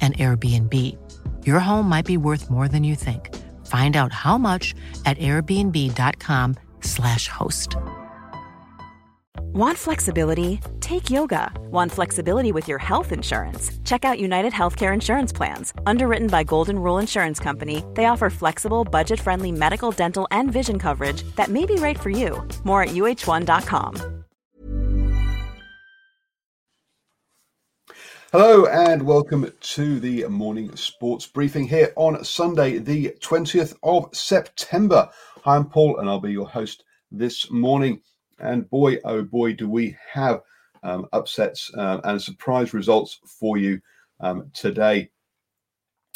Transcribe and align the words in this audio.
an 0.00 0.14
Airbnb. 0.14 0.96
Your 1.46 1.60
home 1.60 1.86
might 1.86 2.06
be 2.06 2.16
worth 2.16 2.50
more 2.50 2.66
than 2.66 2.82
you 2.82 2.96
think. 2.96 3.36
Find 3.66 3.96
out 3.96 4.14
how 4.14 4.38
much 4.38 4.74
at 5.04 5.18
airbnb.com/slash 5.18 7.28
host. 7.28 7.76
Want 9.52 9.76
flexibility? 9.76 10.60
Take 10.80 11.10
yoga. 11.10 11.50
Want 11.72 11.90
flexibility 11.90 12.52
with 12.52 12.68
your 12.68 12.78
health 12.78 13.10
insurance? 13.10 13.72
Check 13.84 14.04
out 14.04 14.20
United 14.20 14.52
Healthcare 14.52 14.94
Insurance 14.94 15.32
Plans. 15.32 15.72
Underwritten 15.86 16.28
by 16.28 16.44
Golden 16.44 16.78
Rule 16.78 16.98
Insurance 16.98 17.40
Company, 17.40 17.82
they 17.94 18.04
offer 18.04 18.30
flexible, 18.30 18.84
budget 18.84 19.18
friendly 19.18 19.50
medical, 19.50 19.90
dental, 19.90 20.28
and 20.30 20.52
vision 20.52 20.78
coverage 20.78 21.24
that 21.34 21.48
may 21.48 21.66
be 21.66 21.74
right 21.74 21.98
for 21.98 22.10
you. 22.10 22.46
More 22.62 22.84
at 22.84 22.90
uh1.com. 22.90 24.19
Hello 28.32 28.66
and 28.66 29.02
welcome 29.02 29.52
to 29.58 29.98
the 29.98 30.24
morning 30.28 30.76
sports 30.76 31.26
briefing 31.26 31.66
here 31.66 31.92
on 31.96 32.22
Sunday, 32.22 32.78
the 32.78 33.12
20th 33.18 33.74
of 33.82 34.08
September. 34.14 35.10
Hi, 35.42 35.56
I'm 35.56 35.68
Paul 35.68 35.98
and 35.98 36.08
I'll 36.08 36.20
be 36.20 36.30
your 36.30 36.48
host 36.48 36.84
this 37.10 37.50
morning. 37.50 38.00
And 38.38 38.70
boy, 38.70 38.98
oh 39.04 39.22
boy, 39.22 39.54
do 39.54 39.68
we 39.68 39.96
have 40.12 40.42
um, 40.84 41.08
upsets 41.12 41.72
uh, 41.74 42.02
and 42.04 42.22
surprise 42.22 42.72
results 42.72 43.18
for 43.26 43.56
you 43.58 43.80
um, 44.20 44.48
today. 44.54 45.10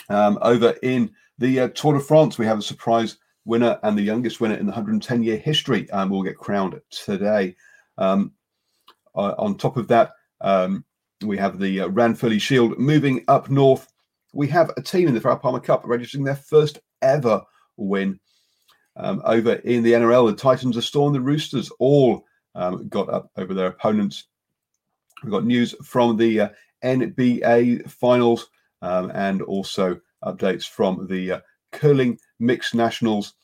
Um, 0.09 0.39
over 0.41 0.77
in 0.85 1.11
the 1.39 1.63
uh, 1.63 1.69
Tour 1.71 1.95
de 1.95 2.01
France, 2.01 2.39
we 2.39 2.47
have 2.47 2.61
a 2.61 2.63
surprise 2.63 3.19
winner 3.45 3.81
and 3.83 3.99
the 3.99 4.03
youngest 4.03 4.41
winner 4.41 4.55
in 4.55 4.67
the 4.67 4.73
110 4.73 5.25
year 5.25 5.39
history 5.39 5.91
um, 5.91 6.11
will 6.11 6.23
get 6.23 6.39
crowned 6.39 6.81
today. 6.91 7.57
Um, 7.99 8.35
uh, 9.17 9.35
on 9.37 9.57
top 9.57 9.77
of 9.77 9.89
that, 9.89 10.13
um, 10.41 10.85
we 11.27 11.37
have 11.39 11.59
the 11.59 11.81
uh, 11.81 11.89
Ranfurly 11.89 12.41
Shield 12.41 12.79
moving 12.79 13.25
up 13.29 13.51
north. 13.51 13.87
We 14.33 14.49
have 14.49 14.71
a 14.77 14.83
team 14.83 15.09
in 15.09 15.15
the 15.15 15.21
Farah 15.21 15.41
Palmer 15.41 15.61
Cup 15.61 15.83
registering 15.85 16.25
their 16.25 16.37
first 16.37 16.79
ever 17.03 17.43
win. 17.77 18.21
Um, 18.97 19.23
over 19.25 19.55
in 19.55 19.83
the 19.83 19.93
NRL, 19.93 20.31
the 20.31 20.37
Titans, 20.37 20.77
the 20.77 20.83
Storm, 20.83 21.13
the 21.13 21.21
Roosters 21.21 21.71
all 21.79 22.25
um, 22.55 22.89
got 22.89 23.09
up 23.09 23.31
over 23.37 23.55
their 23.55 23.67
opponents. 23.67 24.29
We've 25.23 25.33
got 25.33 25.45
news 25.45 25.75
from 25.85 26.17
the 26.17 26.41
uh, 26.41 26.49
NBA 26.85 27.91
finals 27.91 28.49
um, 28.83 29.11
and 29.15 29.43
also 29.43 30.01
updates 30.25 30.65
from 30.69 31.07
the 31.09 31.33
uh, 31.33 31.41
curling 31.73 32.19
mixed 32.39 32.75
nationals 32.75 33.35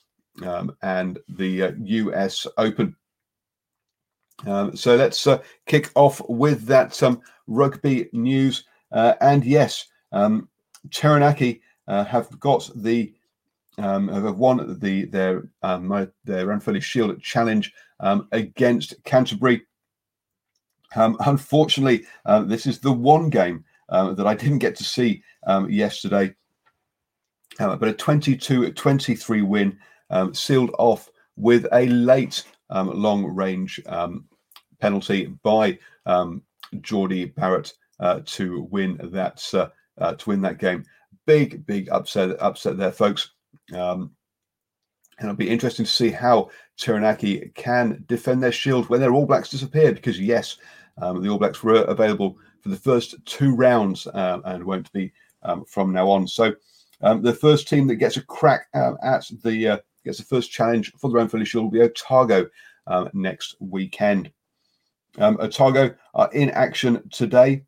um, 0.44 0.76
and 0.82 1.18
the 1.28 1.74
US 1.84 2.46
uh, 2.46 2.50
Open. 2.58 2.96
Um, 4.46 4.76
so 4.76 4.96
let's 4.96 5.26
uh, 5.26 5.42
kick 5.66 5.90
off 5.94 6.20
with 6.28 6.64
that 6.66 7.02
um, 7.02 7.20
rugby 7.46 8.08
news. 8.12 8.64
Uh, 8.92 9.14
and 9.20 9.44
yes, 9.44 9.86
um, 10.12 10.48
Taranaki 10.90 11.60
uh, 11.88 12.04
have 12.04 12.38
got 12.40 12.70
the 12.74 13.12
um, 13.78 14.08
have 14.08 14.36
won 14.36 14.78
the 14.80 15.04
their 15.06 15.48
um, 15.62 15.88
their 16.24 16.46
Ranfurly 16.46 16.82
Shield 16.82 17.20
challenge 17.22 17.72
um, 18.00 18.28
against 18.32 18.94
Canterbury. 19.04 19.62
Um, 20.96 21.16
unfortunately, 21.26 22.06
uh, 22.26 22.42
this 22.42 22.66
is 22.66 22.80
the 22.80 22.92
one 22.92 23.30
game 23.30 23.64
uh, 23.88 24.12
that 24.14 24.26
I 24.26 24.34
didn't 24.34 24.58
get 24.58 24.76
to 24.76 24.84
see 24.84 25.22
um, 25.46 25.70
yesterday. 25.70 26.34
Uh, 27.58 27.76
but 27.76 27.88
a 27.88 27.92
22-23 27.92 29.46
win 29.46 29.78
sealed 30.32 30.70
off 30.78 31.10
with 31.36 31.66
a 31.72 31.86
late 31.86 32.44
long 32.70 33.24
range 33.24 33.80
penalty 34.80 35.26
by 35.42 35.78
um, 36.06 36.42
Jordie 36.80 37.26
Barrett 37.26 37.72
uh, 38.00 38.20
to 38.26 38.62
win 38.70 38.98
that 39.02 39.46
uh, 39.54 39.68
uh, 39.98 40.14
to 40.14 40.30
win 40.30 40.40
that 40.42 40.58
game. 40.58 40.84
Big, 41.26 41.64
big 41.66 41.88
upset 41.90 42.40
upset 42.40 42.76
there, 42.76 42.92
folks. 42.92 43.30
Um, 43.74 44.12
and 45.18 45.28
it'll 45.28 45.36
be 45.36 45.50
interesting 45.50 45.84
to 45.84 45.90
see 45.90 46.10
how 46.10 46.50
Taranaki 46.78 47.52
can 47.54 48.02
defend 48.08 48.42
their 48.42 48.52
shield 48.52 48.88
when 48.88 49.00
their 49.00 49.12
All 49.12 49.26
Blacks 49.26 49.50
disappear. 49.50 49.92
Because 49.92 50.18
yes, 50.18 50.56
um, 51.00 51.22
the 51.22 51.28
All 51.28 51.38
Blacks 51.38 51.62
were 51.62 51.82
available 51.82 52.38
for 52.62 52.70
the 52.70 52.76
first 52.76 53.14
two 53.26 53.54
rounds 53.54 54.06
uh, 54.06 54.40
and 54.46 54.64
won't 54.64 54.90
be 54.92 55.12
um, 55.42 55.64
from 55.66 55.92
now 55.92 56.08
on. 56.08 56.26
So 56.26 56.54
um, 57.02 57.22
the 57.22 57.34
first 57.34 57.68
team 57.68 57.86
that 57.88 57.96
gets 57.96 58.16
a 58.16 58.22
crack 58.22 58.66
um, 58.74 58.96
at 59.02 59.28
the 59.44 59.68
uh, 59.68 59.78
gets 60.04 60.18
the 60.18 60.24
first 60.24 60.50
challenge 60.50 60.92
for 60.98 61.10
the 61.10 61.16
Ranfurly 61.16 61.46
Shield 61.46 61.64
will 61.64 61.70
be 61.70 61.82
Otago 61.82 62.48
um, 62.86 63.10
next 63.12 63.56
weekend. 63.60 64.30
Um, 65.18 65.36
Otago 65.40 65.94
are 66.14 66.30
in 66.32 66.50
action 66.50 67.08
today. 67.10 67.64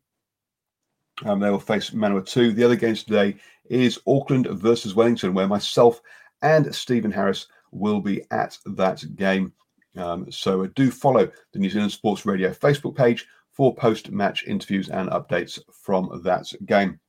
Um, 1.25 1.39
they 1.39 1.49
will 1.49 1.59
face 1.59 1.91
Manawatu. 1.91 2.55
The 2.55 2.63
other 2.63 2.75
games 2.75 3.03
today 3.03 3.35
is 3.69 3.99
Auckland 4.07 4.47
versus 4.47 4.95
Wellington, 4.95 5.33
where 5.33 5.47
myself 5.47 6.01
and 6.41 6.73
Stephen 6.73 7.11
Harris 7.11 7.47
will 7.71 8.01
be 8.01 8.21
at 8.31 8.57
that 8.65 9.03
game. 9.15 9.53
Um, 9.95 10.31
so 10.31 10.65
do 10.67 10.89
follow 10.89 11.29
the 11.51 11.59
New 11.59 11.69
Zealand 11.69 11.91
Sports 11.91 12.25
Radio 12.25 12.51
Facebook 12.51 12.95
page 12.95 13.27
for 13.51 13.75
post-match 13.75 14.45
interviews 14.47 14.89
and 14.89 15.09
updates 15.09 15.59
from 15.71 16.21
that 16.23 16.51
game. 16.65 16.99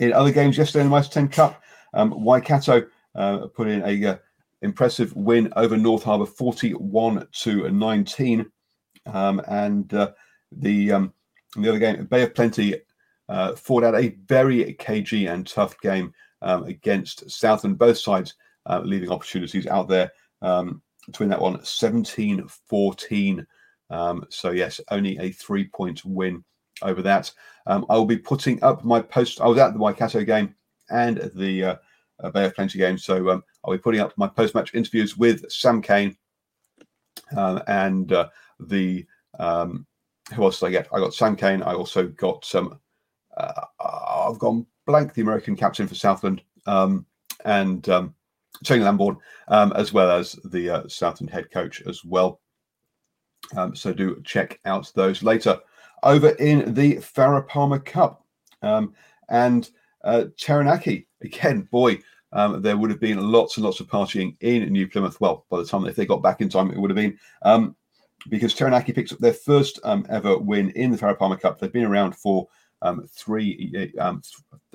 In 0.00 0.12
other 0.12 0.32
games 0.32 0.58
yesterday 0.58 0.84
in 0.84 0.90
the 0.90 0.96
Mitre 0.96 1.10
10 1.10 1.28
Cup, 1.28 1.62
um, 1.94 2.24
Waikato 2.24 2.84
uh, 3.14 3.46
put 3.54 3.68
in 3.68 3.82
a 3.84 4.10
uh, 4.10 4.16
impressive 4.62 5.14
win 5.14 5.52
over 5.54 5.76
North 5.76 6.02
Harbour, 6.02 6.26
41 6.26 7.28
to 7.30 7.70
19. 7.70 8.46
Um, 9.06 9.40
and 9.48 9.92
uh, 9.94 10.12
the 10.52 10.92
um, 10.92 11.12
the 11.56 11.68
other 11.68 11.78
game, 11.78 12.04
Bay 12.06 12.22
of 12.22 12.34
Plenty, 12.34 12.80
uh, 13.28 13.54
fought 13.54 13.84
out 13.84 13.94
a 13.94 14.16
very 14.26 14.72
cagey 14.74 15.26
and 15.26 15.46
tough 15.46 15.78
game 15.80 16.12
um, 16.42 16.64
against 16.64 17.30
Southland. 17.30 17.78
Both 17.78 17.98
sides 17.98 18.34
uh, 18.66 18.80
leaving 18.84 19.10
opportunities 19.10 19.66
out 19.66 19.88
there 19.88 20.12
um, 20.42 20.82
to 21.12 21.22
win 21.22 21.28
that 21.30 21.40
one 21.40 21.62
17 21.64 22.46
14. 22.68 23.46
Um, 23.90 24.26
so, 24.30 24.50
yes, 24.50 24.80
only 24.90 25.18
a 25.18 25.30
three 25.30 25.64
point 25.64 26.04
win 26.04 26.44
over 26.82 27.02
that. 27.02 27.30
Um, 27.66 27.86
I 27.88 27.96
will 27.96 28.06
be 28.06 28.18
putting 28.18 28.62
up 28.62 28.84
my 28.84 29.00
post. 29.00 29.40
I 29.40 29.46
was 29.46 29.58
at 29.58 29.72
the 29.72 29.78
Waikato 29.78 30.24
game 30.24 30.54
and 30.90 31.30
the 31.34 31.64
uh, 31.64 31.76
uh, 32.22 32.30
Bay 32.30 32.46
of 32.46 32.54
Plenty 32.54 32.78
game. 32.78 32.98
So, 32.98 33.30
um, 33.30 33.44
I'll 33.64 33.72
be 33.72 33.78
putting 33.78 34.00
up 34.00 34.12
my 34.16 34.28
post 34.28 34.54
match 34.54 34.74
interviews 34.74 35.16
with 35.16 35.50
Sam 35.50 35.80
Cane 35.80 36.16
uh, 37.36 37.60
and 37.66 38.12
uh, 38.12 38.28
the 38.60 39.06
um, 39.38 39.86
who 40.34 40.44
else 40.44 40.60
did 40.60 40.66
I 40.66 40.70
get? 40.70 40.88
I 40.92 40.98
got 40.98 41.14
Sam 41.14 41.36
Cane. 41.36 41.62
I 41.62 41.74
also 41.74 42.08
got 42.08 42.44
some. 42.44 42.78
Uh, 43.36 43.62
I've 43.80 44.38
gone 44.38 44.66
blank 44.86 45.14
the 45.14 45.22
American 45.22 45.56
captain 45.56 45.86
for 45.88 45.94
Southland 45.94 46.42
um, 46.66 47.04
and 47.44 47.88
um, 47.88 48.14
Shane 48.62 48.82
Lamborn, 48.82 49.16
um, 49.48 49.72
as 49.74 49.92
well 49.92 50.10
as 50.10 50.32
the 50.44 50.70
uh, 50.70 50.88
Southland 50.88 51.30
head 51.30 51.50
coach 51.50 51.82
as 51.82 52.04
well. 52.04 52.40
Um, 53.56 53.74
so 53.74 53.92
do 53.92 54.20
check 54.24 54.60
out 54.64 54.90
those 54.94 55.22
later. 55.22 55.58
Over 56.02 56.30
in 56.30 56.74
the 56.74 56.96
Farah 56.96 57.46
Palmer 57.46 57.78
Cup 57.78 58.24
um, 58.62 58.94
and 59.28 59.70
uh, 60.04 60.26
Taranaki 60.38 61.06
again, 61.22 61.62
boy, 61.70 61.98
um, 62.32 62.62
there 62.62 62.76
would 62.76 62.90
have 62.90 63.00
been 63.00 63.30
lots 63.30 63.56
and 63.56 63.64
lots 63.64 63.80
of 63.80 63.86
partying 63.86 64.36
in 64.40 64.70
New 64.72 64.88
Plymouth. 64.88 65.20
Well, 65.20 65.46
by 65.50 65.58
the 65.58 65.66
time 65.66 65.86
if 65.86 65.96
they 65.96 66.06
got 66.06 66.22
back 66.22 66.40
in 66.40 66.48
time, 66.48 66.70
it 66.70 66.78
would 66.78 66.90
have 66.90 66.96
been. 66.96 67.18
Because 68.28 68.54
Taranaki 68.54 68.92
picked 68.92 69.12
up 69.12 69.18
their 69.18 69.34
first 69.34 69.78
um, 69.84 70.06
ever 70.08 70.38
win 70.38 70.70
in 70.70 70.90
the 70.90 70.96
Farah 70.96 71.18
Palmer 71.18 71.36
Cup. 71.36 71.58
They've 71.58 71.72
been 71.72 71.84
around 71.84 72.16
for 72.16 72.48
um, 72.84 73.08
three, 73.10 73.92
um, 73.98 74.22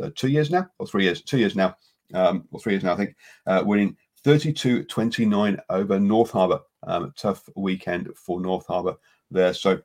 uh, 0.02 0.10
two 0.16 0.30
years 0.30 0.50
now, 0.50 0.68
or 0.80 0.88
three 0.88 1.04
years, 1.04 1.22
two 1.22 1.38
years 1.38 1.56
now, 1.56 1.76
um, 2.14 2.48
or 2.52 2.60
three 2.60 2.74
years 2.74 2.84
now, 2.84 2.94
I 2.94 2.98
think, 2.98 3.16
uh, 3.46 3.64
winning 3.66 3.96
32 4.24 4.84
29 4.84 5.58
over 5.70 6.00
North 6.00 6.32
Harbour. 6.32 6.60
Um, 6.84 7.14
tough 7.18 7.48
weekend 7.56 8.10
for 8.16 8.40
North 8.40 8.66
Harbour 8.66 8.96
there. 9.30 9.54
So 9.54 9.80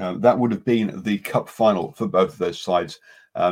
um, 0.00 0.20
that 0.20 0.38
would 0.38 0.50
have 0.50 0.64
been 0.64 1.02
the 1.02 1.18
cup 1.18 1.48
final 1.48 1.92
for 1.92 2.06
both 2.06 2.32
of 2.32 2.38
those 2.38 2.60
sides 2.60 2.98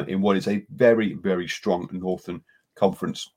in 0.07 0.21
what 0.21 0.37
is 0.37 0.49
a 0.49 0.65
very, 0.71 1.15
very 1.15 1.49
strong 1.49 1.89
Northern 1.93 2.43
Conference. 2.75 3.31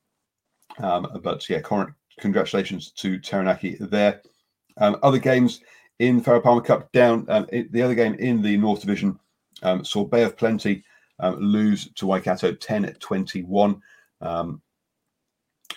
But 0.79 1.47
yeah, 1.49 1.61
current, 1.61 1.93
congratulations 2.19 2.91
to 2.93 3.19
Taranaki 3.19 3.77
there. 3.79 4.21
Other 4.77 5.19
games 5.19 5.61
in 5.99 6.21
Farah 6.21 6.43
Palmer 6.43 6.61
Cup 6.61 6.91
down. 6.91 7.25
Um, 7.29 7.47
it, 7.51 7.71
the 7.71 7.81
other 7.81 7.95
game 7.95 8.15
in 8.15 8.41
the 8.41 8.57
North 8.57 8.81
Division 8.81 9.19
um, 9.61 9.83
saw 9.85 10.03
Bay 10.03 10.23
of 10.23 10.37
Plenty 10.37 10.83
um, 11.19 11.39
lose 11.39 11.91
to 11.93 12.07
Waikato 12.07 12.53
10 12.53 12.93
21 12.99 13.81
um, 14.21 14.61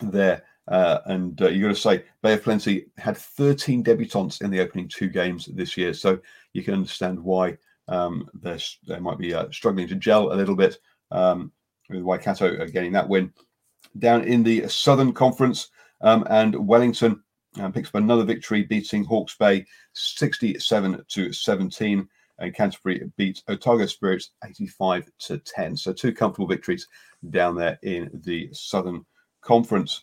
there. 0.01 0.45
Uh, 0.69 0.99
and 1.07 1.41
uh, 1.43 1.49
you 1.49 1.63
got 1.63 1.75
to 1.75 1.81
say, 1.81 2.05
Bay 2.23 2.33
of 2.33 2.43
Plenty 2.43 2.87
had 2.97 3.17
13 3.17 3.85
debutants 3.85 4.43
in 4.43 4.51
the 4.51 4.61
opening 4.61 4.89
two 4.89 5.09
games 5.09 5.47
this 5.47 5.77
year. 5.77 5.95
So 5.95 6.19
you 6.53 6.63
can 6.65 6.75
understand 6.75 7.23
why 7.23 7.57
um, 7.89 8.29
they 8.35 8.99
might 8.99 9.19
be 9.19 9.33
uh, 9.33 9.47
struggling 9.53 9.87
to 9.89 9.95
gel 9.95 10.33
a 10.33 10.35
little 10.35 10.57
bit 10.57 10.79
um, 11.13 11.53
with 11.89 12.03
Waikato 12.03 12.67
getting 12.67 12.93
that 12.93 13.09
win. 13.09 13.33
Down 13.99 14.25
in 14.25 14.43
the 14.43 14.69
Southern 14.69 15.13
Conference, 15.13 15.71
um, 16.01 16.27
and 16.29 16.55
Wellington 16.67 17.23
picks 17.73 17.88
up 17.88 17.97
another 17.97 18.25
victory, 18.25 18.62
beating 18.62 19.05
Hawke's 19.05 19.37
Bay 19.37 19.64
67 19.94 21.05
to 21.08 21.32
17 21.32 22.08
and 22.38 22.55
Canterbury 22.55 23.11
beat 23.17 23.43
Otago 23.49 23.87
Spirits 23.87 24.31
85 24.44 25.11
to 25.20 25.38
10. 25.38 25.76
So 25.76 25.93
two 25.93 26.12
comfortable 26.12 26.47
victories 26.47 26.87
down 27.31 27.56
there 27.56 27.79
in 27.82 28.11
the 28.25 28.49
Southern 28.53 29.05
Conference. 29.41 30.03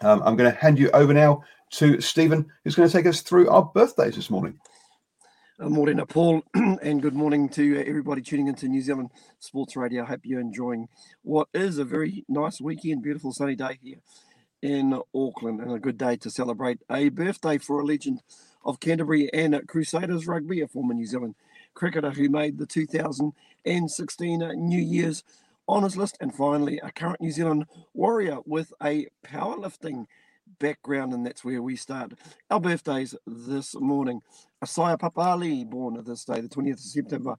Um, 0.00 0.22
I'm 0.24 0.36
going 0.36 0.50
to 0.50 0.58
hand 0.58 0.78
you 0.78 0.90
over 0.90 1.12
now 1.12 1.42
to 1.72 2.00
Stephen, 2.00 2.46
who's 2.62 2.74
going 2.74 2.88
to 2.88 2.92
take 2.92 3.06
us 3.06 3.22
through 3.22 3.48
our 3.48 3.64
birthdays 3.64 4.16
this 4.16 4.30
morning. 4.30 4.58
Good 5.58 5.70
morning, 5.70 6.04
Paul, 6.06 6.42
and 6.54 7.00
good 7.00 7.14
morning 7.14 7.48
to 7.50 7.84
everybody 7.86 8.22
tuning 8.22 8.48
into 8.48 8.66
New 8.66 8.82
Zealand 8.82 9.10
Sports 9.38 9.76
Radio. 9.76 10.02
I 10.02 10.06
hope 10.06 10.20
you're 10.24 10.40
enjoying 10.40 10.88
what 11.22 11.48
is 11.54 11.78
a 11.78 11.84
very 11.84 12.24
nice 12.28 12.60
weekend, 12.60 13.02
beautiful 13.02 13.32
sunny 13.32 13.54
day 13.54 13.78
here 13.82 13.98
in 14.64 14.98
Auckland, 15.14 15.60
and 15.60 15.72
a 15.72 15.78
good 15.78 15.98
day 15.98 16.16
to 16.16 16.30
celebrate 16.30 16.80
a 16.90 17.10
birthday 17.10 17.58
for 17.58 17.80
a 17.80 17.84
legend 17.84 18.22
of 18.64 18.80
Canterbury 18.80 19.30
and 19.34 19.68
Crusaders 19.68 20.26
rugby, 20.26 20.62
a 20.62 20.66
former 20.66 20.94
New 20.94 21.04
Zealand 21.04 21.34
cricketer 21.74 22.10
who 22.10 22.30
made 22.30 22.56
the 22.56 22.64
2016 22.64 24.38
New 24.38 24.80
Year's 24.80 25.22
honours 25.68 25.98
list, 25.98 26.16
and 26.18 26.34
finally 26.34 26.80
a 26.82 26.90
current 26.90 27.20
New 27.20 27.30
Zealand 27.30 27.66
warrior 27.92 28.38
with 28.46 28.72
a 28.82 29.06
powerlifting 29.22 30.06
background, 30.58 31.12
and 31.12 31.26
that's 31.26 31.44
where 31.44 31.60
we 31.60 31.76
start 31.76 32.14
our 32.50 32.58
birthdays 32.58 33.14
this 33.26 33.74
morning. 33.74 34.22
Isaiah 34.62 34.96
Papali'i, 34.96 35.68
born 35.68 36.02
this 36.04 36.24
day, 36.24 36.40
the 36.40 36.48
20th 36.48 36.72
of 36.72 36.80
September 36.80 37.36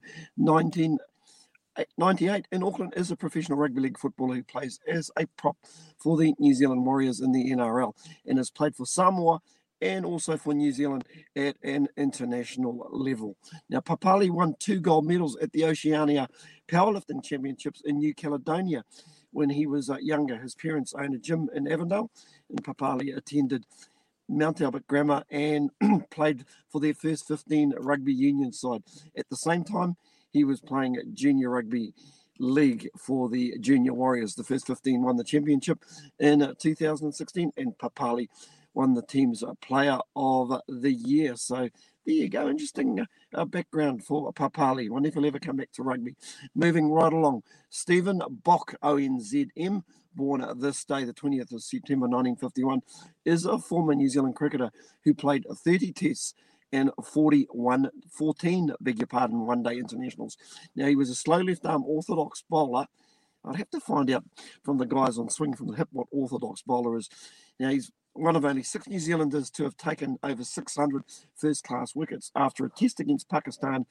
1998 1.96 2.48
in 2.52 2.62
Auckland, 2.62 2.94
is 2.96 3.10
a 3.10 3.16
professional 3.16 3.58
rugby 3.58 3.80
league 3.80 3.98
footballer 3.98 4.36
who 4.36 4.42
plays 4.42 4.80
as 4.86 5.10
a 5.18 5.26
prop 5.36 5.56
for 5.98 6.16
the 6.16 6.34
New 6.38 6.54
Zealand 6.54 6.84
Warriors 6.86 7.20
in 7.20 7.32
the 7.32 7.50
NRL 7.50 7.92
and 8.26 8.38
has 8.38 8.50
played 8.50 8.74
for 8.74 8.86
Samoa 8.86 9.40
and 9.80 10.06
also 10.06 10.36
for 10.36 10.54
New 10.54 10.72
Zealand 10.72 11.04
at 11.36 11.56
an 11.62 11.88
international 11.96 12.88
level. 12.90 13.36
Now, 13.68 13.80
Papali'i 13.80 14.30
won 14.30 14.54
two 14.58 14.80
gold 14.80 15.06
medals 15.06 15.36
at 15.36 15.52
the 15.52 15.66
Oceania 15.66 16.28
Powerlifting 16.68 17.22
Championships 17.22 17.82
in 17.84 17.98
New 17.98 18.14
Caledonia 18.14 18.84
when 19.32 19.50
he 19.50 19.66
was 19.66 19.90
uh, 19.90 19.98
younger. 20.00 20.38
His 20.38 20.54
parents 20.54 20.94
owned 20.98 21.14
a 21.14 21.18
gym 21.18 21.50
in 21.54 21.70
Avondale, 21.70 22.10
and 22.48 22.64
Papali'i 22.64 23.16
attended 23.16 23.66
Mount 24.28 24.60
Albert 24.60 24.86
Grammar 24.86 25.24
and 25.30 25.70
played 26.10 26.44
for 26.70 26.80
their 26.80 26.94
first 26.94 27.28
15 27.28 27.74
rugby 27.78 28.14
union 28.14 28.52
side. 28.52 28.82
At 29.16 29.28
the 29.28 29.36
same 29.36 29.62
time, 29.62 29.96
he 30.36 30.44
was 30.44 30.60
playing 30.60 31.00
junior 31.14 31.48
rugby 31.48 31.94
league 32.38 32.88
for 32.98 33.30
the 33.30 33.56
junior 33.58 33.94
warriors. 33.94 34.34
The 34.34 34.44
first 34.44 34.66
15 34.66 35.02
won 35.02 35.16
the 35.16 35.24
championship 35.24 35.82
in 36.18 36.42
uh, 36.42 36.52
2016, 36.58 37.52
and 37.56 37.78
Papali'i 37.78 38.28
won 38.74 38.92
the 38.92 39.02
team's 39.02 39.42
player 39.62 39.98
of 40.14 40.60
the 40.68 40.92
year. 40.92 41.36
So 41.36 41.56
there 42.04 42.14
you 42.14 42.28
go. 42.28 42.50
Interesting 42.50 43.06
uh, 43.34 43.44
background 43.46 44.04
for 44.04 44.30
Papali'i. 44.34 44.90
Wonder 44.90 45.08
if 45.08 45.14
he'll 45.14 45.24
ever 45.24 45.38
come 45.38 45.56
back 45.56 45.72
to 45.72 45.82
rugby. 45.82 46.14
Moving 46.54 46.90
right 46.92 47.12
along, 47.12 47.42
Stephen 47.70 48.20
Boock, 48.44 48.74
ONZM, 48.82 49.82
born 50.14 50.44
this 50.58 50.84
day, 50.84 51.04
the 51.04 51.14
20th 51.14 51.52
of 51.52 51.62
September 51.62 52.06
1951, 52.06 52.82
is 53.24 53.46
a 53.46 53.58
former 53.58 53.94
New 53.94 54.10
Zealand 54.10 54.36
cricketer 54.36 54.70
who 55.02 55.14
played 55.14 55.46
30 55.50 55.92
tests 55.92 56.34
and 56.72 56.90
41, 57.02 57.90
14, 58.10 58.72
beg 58.80 58.98
your 58.98 59.06
pardon, 59.06 59.46
one 59.46 59.62
day 59.62 59.78
internationals. 59.78 60.36
Now, 60.74 60.86
he 60.86 60.96
was 60.96 61.10
a 61.10 61.14
slow 61.14 61.38
left 61.38 61.64
arm 61.64 61.84
orthodox 61.84 62.42
bowler. 62.48 62.86
I'd 63.44 63.56
have 63.56 63.70
to 63.70 63.80
find 63.80 64.10
out 64.10 64.24
from 64.64 64.78
the 64.78 64.86
guys 64.86 65.18
on 65.18 65.30
Swing 65.30 65.54
from 65.54 65.68
the 65.68 65.76
Hip 65.76 65.88
what 65.92 66.08
orthodox 66.10 66.62
bowler 66.62 66.96
is. 66.96 67.08
Now, 67.60 67.70
he's 67.70 67.92
one 68.12 68.34
of 68.36 68.44
only 68.44 68.62
six 68.62 68.88
New 68.88 68.98
Zealanders 68.98 69.50
to 69.50 69.64
have 69.64 69.76
taken 69.76 70.18
over 70.22 70.42
600 70.42 71.02
first 71.34 71.64
class 71.64 71.94
wickets 71.94 72.30
after 72.34 72.64
a 72.64 72.70
test 72.70 72.98
against 72.98 73.28
Pakistan 73.28 73.86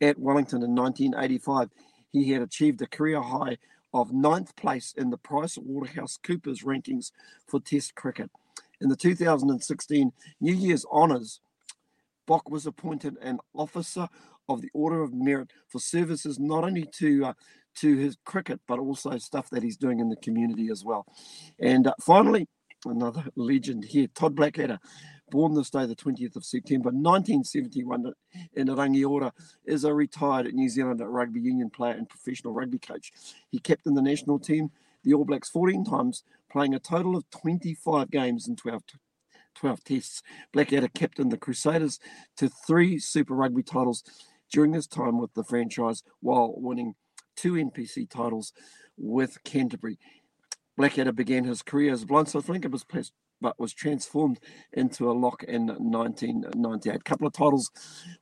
at 0.00 0.18
Wellington 0.18 0.62
in 0.62 0.74
1985. 0.74 1.70
He 2.12 2.30
had 2.30 2.42
achieved 2.42 2.82
a 2.82 2.86
career 2.86 3.22
high 3.22 3.58
of 3.92 4.12
ninth 4.12 4.54
place 4.56 4.94
in 4.96 5.10
the 5.10 5.16
Price 5.16 5.56
Waterhouse 5.56 6.18
Coopers 6.22 6.62
rankings 6.62 7.12
for 7.46 7.60
Test 7.60 7.94
cricket. 7.94 8.30
In 8.80 8.88
the 8.88 8.96
2016 8.96 10.12
New 10.40 10.54
Year's 10.54 10.84
Honours, 10.86 11.40
Boock 12.26 12.50
was 12.50 12.66
appointed 12.66 13.16
an 13.22 13.38
officer 13.54 14.08
of 14.48 14.60
the 14.60 14.70
Order 14.74 15.02
of 15.02 15.12
Merit 15.12 15.50
for 15.68 15.78
services 15.78 16.38
not 16.38 16.64
only 16.64 16.86
to 16.98 17.26
uh, 17.26 17.32
to 17.76 17.96
his 17.96 18.16
cricket 18.24 18.60
but 18.66 18.78
also 18.78 19.16
stuff 19.18 19.48
that 19.50 19.62
he's 19.62 19.76
doing 19.76 20.00
in 20.00 20.08
the 20.08 20.16
community 20.16 20.68
as 20.70 20.84
well. 20.84 21.06
And 21.58 21.86
uh, 21.86 21.94
finally, 22.00 22.48
another 22.84 23.24
legend 23.36 23.84
here, 23.84 24.08
Todd 24.14 24.34
Blackadder, 24.34 24.78
born 25.30 25.54
this 25.54 25.70
day, 25.70 25.86
the 25.86 25.94
20th 25.94 26.36
of 26.36 26.44
September 26.44 26.90
1971 26.90 28.12
in 28.54 28.66
Rangiora, 28.66 29.32
is 29.64 29.84
a 29.84 29.94
retired 29.94 30.52
New 30.52 30.68
Zealand 30.68 31.00
rugby 31.04 31.40
union 31.40 31.70
player 31.70 31.94
and 31.94 32.08
professional 32.08 32.52
rugby 32.52 32.78
coach. 32.78 33.12
He 33.50 33.58
captained 33.58 33.96
the 33.96 34.02
national 34.02 34.38
team, 34.38 34.70
the 35.04 35.14
All 35.14 35.24
Blacks, 35.24 35.48
14 35.48 35.84
times, 35.84 36.24
playing 36.50 36.74
a 36.74 36.80
total 36.80 37.16
of 37.16 37.28
25 37.30 38.10
games 38.10 38.48
in 38.48 38.56
12, 38.56 38.82
12 39.54 39.84
tests. 39.84 40.22
Blackadder 40.52 40.88
captained 40.88 41.32
the 41.32 41.38
Crusaders 41.38 41.98
to 42.36 42.48
three 42.48 42.98
Super 42.98 43.34
Rugby 43.34 43.62
titles 43.62 44.02
during 44.52 44.72
his 44.72 44.86
time 44.86 45.18
with 45.18 45.34
the 45.34 45.44
franchise 45.44 46.02
while 46.20 46.54
winning 46.56 46.94
two 47.36 47.54
NPC 47.54 48.08
titles 48.08 48.52
with 48.96 49.42
Canterbury. 49.44 49.98
Blackadder 50.76 51.12
began 51.12 51.44
his 51.44 51.62
career 51.62 51.92
as 51.92 52.02
a 52.02 52.06
blindside 52.06 52.44
flanker, 52.44 52.70
was 52.70 52.84
placed, 52.84 53.12
but 53.40 53.58
was 53.58 53.72
transformed 53.72 54.38
into 54.72 55.10
a 55.10 55.12
lock 55.12 55.42
in 55.44 55.66
1998. 55.66 56.94
A 56.94 56.98
couple 57.00 57.26
of 57.26 57.32
titles 57.32 57.70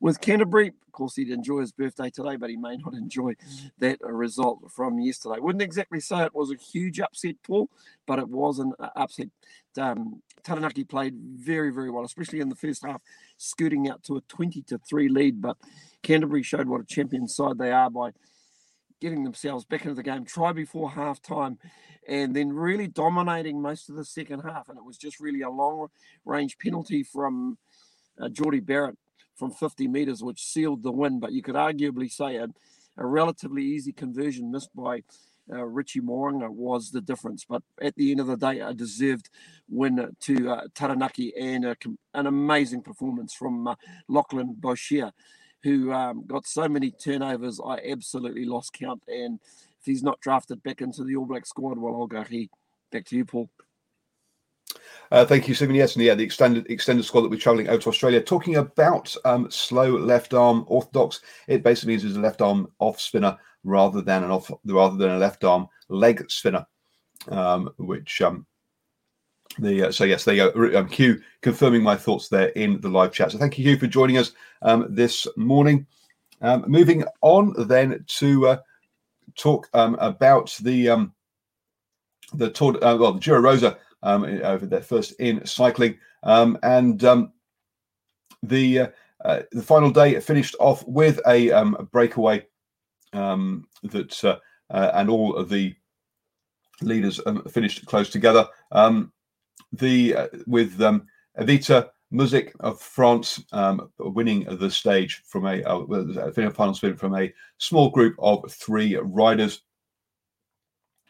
with 0.01 0.21
Canterbury. 0.21 0.69
Of 0.69 0.93
course, 0.93 1.17
he'd 1.17 1.31
enjoy 1.31 1.61
his 1.61 1.73
birthday 1.73 2.11
today, 2.11 2.37
but 2.37 2.51
he 2.51 2.57
may 2.57 2.77
not 2.77 2.95
enjoy 2.95 3.35
that 3.79 3.99
result 4.03 4.61
from 4.71 4.99
yesterday. 4.99 5.41
Wouldn't 5.41 5.63
exactly 5.63 6.01
say 6.01 6.25
it 6.25 6.35
was 6.35 6.51
a 6.51 6.57
huge 6.57 7.01
upset, 7.01 7.37
Paul, 7.47 7.69
but 8.07 8.19
it 8.19 8.29
was 8.29 8.59
an 8.59 8.73
upset. 8.97 9.29
Um, 9.79 10.23
Taranaki 10.43 10.85
played 10.85 11.15
very, 11.15 11.71
very 11.71 11.91
well, 11.91 12.05
especially 12.05 12.41
in 12.41 12.49
the 12.49 12.57
first 12.57 12.85
half, 12.85 13.01
scooting 13.37 13.89
out 13.89 14.03
to 14.05 14.17
a 14.17 14.21
20 14.23 14.63
to 14.63 14.79
3 14.79 15.09
lead. 15.09 15.41
But 15.41 15.57
Canterbury 16.03 16.43
showed 16.43 16.69
what 16.69 16.81
a 16.81 16.85
champion 16.85 17.29
side 17.29 17.59
they 17.59 17.71
are 17.71 17.91
by 17.91 18.11
getting 19.01 19.25
themselves 19.25 19.65
back 19.65 19.83
into 19.83 19.95
the 19.95 20.03
game, 20.03 20.25
try 20.25 20.53
before 20.53 20.91
half 20.91 21.21
time, 21.23 21.59
and 22.07 22.35
then 22.35 22.53
really 22.53 22.87
dominating 22.87 23.61
most 23.61 23.89
of 23.89 23.97
the 23.97 24.05
second 24.05 24.41
half. 24.41 24.69
And 24.69 24.79
it 24.79 24.85
was 24.85 24.97
just 24.97 25.21
really 25.21 25.43
a 25.43 25.51
long 25.51 25.89
range 26.25 26.59
penalty 26.59 27.03
from 27.03 27.59
uh, 28.21 28.29
Jordie 28.29 28.61
Barrett 28.61 28.97
from 29.35 29.51
50 29.51 29.87
metres, 29.89 30.23
which 30.23 30.43
sealed 30.43 30.83
the 30.83 30.93
win. 30.93 31.21
But 31.21 31.33
you 31.33 31.43
could 31.43 31.55
arguably 31.55 32.11
say 32.11 32.37
a, 32.37 32.49
a 32.97 33.07
relatively 33.07 33.63
easy 33.63 33.93
conversion 33.93 34.51
missed 34.51 34.75
by 34.75 35.03
uh, 35.51 35.65
Richie 35.65 36.01
Mo'unga 36.01 36.51
was 36.51 36.91
the 36.91 37.01
difference. 37.01 37.45
But 37.49 37.63
at 37.81 37.95
the 37.95 38.11
end 38.11 38.21
of 38.21 38.27
the 38.27 38.37
day, 38.37 38.61
a 38.61 38.75
deserved 38.75 39.31
win 39.69 40.15
to 40.21 40.51
uh, 40.51 40.61
Taranaki 40.75 41.35
and 41.37 41.65
a, 41.65 41.77
an 42.15 42.27
amazing 42.27 42.83
performance 42.83 43.33
from 43.33 43.67
uh, 43.67 43.75
Lachlan 44.09 44.57
Boshier 44.59 45.13
who 45.63 45.93
um, 45.93 46.25
got 46.27 46.47
so 46.47 46.69
many 46.69 46.91
turnovers, 46.91 47.61
I 47.65 47.79
absolutely 47.89 48.45
lost 48.45 48.73
count. 48.73 49.03
And 49.09 49.41
if 49.81 49.85
he's 49.85 50.03
not 50.03 50.21
drafted 50.21 50.63
back 50.63 50.81
into 50.81 51.05
the 51.05 51.17
All 51.17 51.27
Black 51.27 51.47
squad, 51.47 51.79
well, 51.79 51.95
I'll 51.95 52.07
go 52.07 52.23
he. 52.23 52.51
Back 52.91 53.05
to 53.07 53.17
you, 53.17 53.25
Paul. 53.25 53.51
Uh, 55.11 55.25
thank 55.25 55.49
you, 55.49 55.55
Simon. 55.55 55.77
Yes, 55.77 55.97
and 55.97 56.05
yeah, 56.05 56.15
the 56.15 56.25
extended 56.25 56.71
extended 56.71 57.05
squad 57.05 57.23
that 57.23 57.31
we're 57.31 57.39
travelling 57.39 57.69
out 57.69 57.81
to 57.83 57.89
Australia. 57.89 58.21
Talking 58.21 58.57
about 58.57 59.15
um, 59.25 59.51
slow 59.51 59.97
left 59.97 60.35
arm 60.35 60.65
orthodox, 60.69 61.21
it 61.47 61.63
basically 61.63 61.93
means 61.93 62.05
it's 62.05 62.17
a 62.17 62.21
left 62.21 62.43
arm 62.43 62.71
off 62.79 63.01
spinner 63.01 63.37
rather 63.65 64.03
than 64.03 64.25
an 64.25 64.31
off 64.31 64.51
rather 64.67 64.97
than 64.97 65.11
a 65.11 65.19
left 65.19 65.45
arm 65.45 65.67
leg 65.89 66.31
spinner, 66.31 66.67
um, 67.29 67.71
which 67.79 68.21
um, 68.21 68.47
The, 69.59 69.89
uh, 69.89 69.93
so 69.93 70.05
yes, 70.05 70.25
there 70.25 70.35
you 70.35 70.53
go. 70.53 70.79
Um, 70.79 70.89
Hugh 70.89 71.21
confirming 71.43 71.83
my 71.83 71.97
thoughts 71.97 72.29
there 72.29 72.49
in 72.49 72.81
the 72.81 72.89
live 72.89 73.13
chat. 73.13 73.33
So 73.33 73.39
thank 73.39 73.59
you, 73.59 73.65
Hugh, 73.65 73.79
for 73.79 73.87
joining 73.87 74.19
us 74.19 74.33
um, 74.63 74.87
this 74.89 75.27
morning. 75.37 75.87
Um, 76.41 76.65
moving 76.69 77.05
on 77.23 77.55
then 77.67 78.05
to 78.07 78.49
uh, 78.49 78.59
talk 79.35 79.69
um, 79.75 79.97
about 80.01 80.57
the 80.63 80.89
um, 80.89 81.13
the 82.35 82.51
Tour, 82.51 82.77
uh, 82.85 82.97
well, 82.97 83.15
the 83.15 83.21
Giro 83.21 83.41
Rosa 83.41 83.79
um, 84.03 84.25
over 84.25 84.67
there 84.67 84.83
first 84.83 85.13
in 85.19 85.45
cycling, 85.45 85.99
um, 86.23 86.59
and 86.63 87.03
um, 87.05 87.33
the 88.43 88.81
uh, 88.81 88.87
uh, 89.25 89.41
the 89.51 89.63
final 89.63 89.91
day 89.91 90.19
finished 90.21 90.55
off 90.61 90.87
with 90.87 91.21
a, 91.27 91.51
um, 91.51 91.89
breakaway 91.91 92.47
um, 93.13 93.67
that 93.83 94.25
uh, 94.25 94.39
uh, 94.71 94.93
and 94.95 95.11
all 95.11 95.35
of 95.35 95.49
the 95.49 95.75
leaders 96.81 97.21
finished 97.51 97.85
close 97.87 98.11
together. 98.11 98.47
Um, 98.71 99.13
the 99.73 100.15
uh, 100.15 100.29
with 100.47 100.81
um, 100.81 101.07
Evita 101.39 101.91
Muzic 102.13 102.53
of 102.61 102.81
France 102.81 103.43
um, 103.53 103.91
winning 103.99 104.45
the 104.45 104.71
stage 104.71 105.23
from 105.27 105.47
a 105.47 105.63
uh, 105.63 106.51
final 106.53 106.75
sprint 106.75 106.99
from 106.99 107.15
a 107.15 107.33
small 107.59 107.91
group 107.91 108.15
of 108.19 108.51
three 108.51 108.97
riders. 108.97 109.63